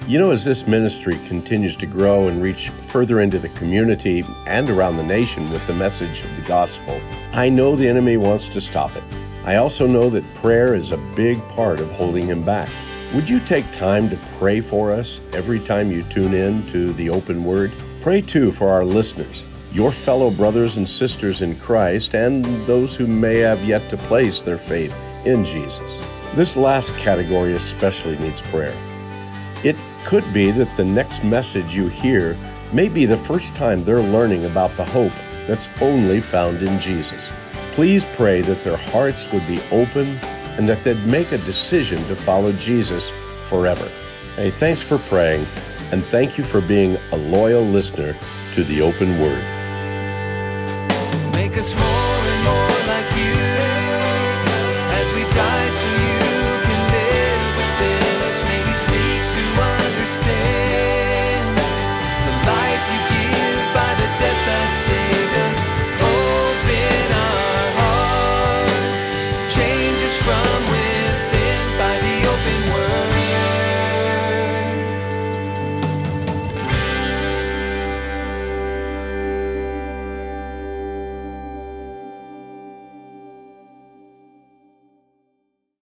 You 0.06 0.20
know, 0.20 0.30
as 0.30 0.44
this 0.44 0.68
ministry 0.68 1.18
continues 1.26 1.74
to 1.74 1.86
grow 1.86 2.28
and 2.28 2.40
reach 2.40 2.68
further 2.68 3.18
into 3.18 3.40
the 3.40 3.48
community 3.48 4.22
and 4.46 4.70
around 4.70 4.96
the 4.96 5.02
nation 5.02 5.50
with 5.50 5.66
the 5.66 5.74
message 5.74 6.22
of 6.22 6.36
the 6.36 6.42
gospel, 6.42 7.00
I 7.32 7.48
know 7.48 7.74
the 7.74 7.88
enemy 7.88 8.16
wants 8.16 8.46
to 8.50 8.60
stop 8.60 8.94
it. 8.94 9.02
I 9.44 9.56
also 9.56 9.88
know 9.88 10.08
that 10.10 10.34
prayer 10.36 10.76
is 10.76 10.92
a 10.92 10.98
big 11.16 11.42
part 11.48 11.80
of 11.80 11.90
holding 11.90 12.28
him 12.28 12.44
back. 12.44 12.68
Would 13.14 13.28
you 13.28 13.40
take 13.40 13.70
time 13.72 14.08
to 14.08 14.16
pray 14.38 14.62
for 14.62 14.90
us 14.90 15.20
every 15.34 15.60
time 15.60 15.90
you 15.90 16.02
tune 16.02 16.32
in 16.32 16.66
to 16.68 16.94
the 16.94 17.10
open 17.10 17.44
word? 17.44 17.70
Pray 18.00 18.22
too 18.22 18.50
for 18.50 18.70
our 18.70 18.86
listeners, 18.86 19.44
your 19.70 19.92
fellow 19.92 20.30
brothers 20.30 20.78
and 20.78 20.88
sisters 20.88 21.42
in 21.42 21.54
Christ, 21.56 22.14
and 22.14 22.42
those 22.66 22.96
who 22.96 23.06
may 23.06 23.36
have 23.36 23.62
yet 23.66 23.90
to 23.90 23.98
place 23.98 24.40
their 24.40 24.56
faith 24.56 24.96
in 25.26 25.44
Jesus. 25.44 26.02
This 26.34 26.56
last 26.56 26.96
category 26.96 27.52
especially 27.52 28.16
needs 28.16 28.40
prayer. 28.40 28.74
It 29.62 29.76
could 30.06 30.24
be 30.32 30.50
that 30.50 30.74
the 30.78 30.84
next 30.86 31.22
message 31.22 31.76
you 31.76 31.88
hear 31.88 32.34
may 32.72 32.88
be 32.88 33.04
the 33.04 33.18
first 33.18 33.54
time 33.54 33.84
they're 33.84 34.00
learning 34.00 34.46
about 34.46 34.74
the 34.78 34.86
hope 34.86 35.12
that's 35.46 35.68
only 35.82 36.22
found 36.22 36.62
in 36.62 36.80
Jesus. 36.80 37.30
Please 37.72 38.06
pray 38.14 38.40
that 38.40 38.62
their 38.62 38.78
hearts 38.78 39.30
would 39.30 39.46
be 39.46 39.60
open 39.70 40.18
and 40.58 40.68
that 40.68 40.84
they'd 40.84 41.04
make 41.06 41.32
a 41.32 41.38
decision 41.38 41.98
to 42.06 42.16
follow 42.16 42.52
Jesus 42.52 43.10
forever. 43.46 43.90
Hey, 44.36 44.50
thanks 44.50 44.80
for 44.82 44.98
praying, 44.98 45.46
and 45.90 46.04
thank 46.06 46.38
you 46.38 46.44
for 46.44 46.60
being 46.60 46.96
a 47.12 47.16
loyal 47.16 47.62
listener 47.62 48.16
to 48.54 48.64
the 48.64 48.80
open 48.80 49.20
word. 49.20 49.44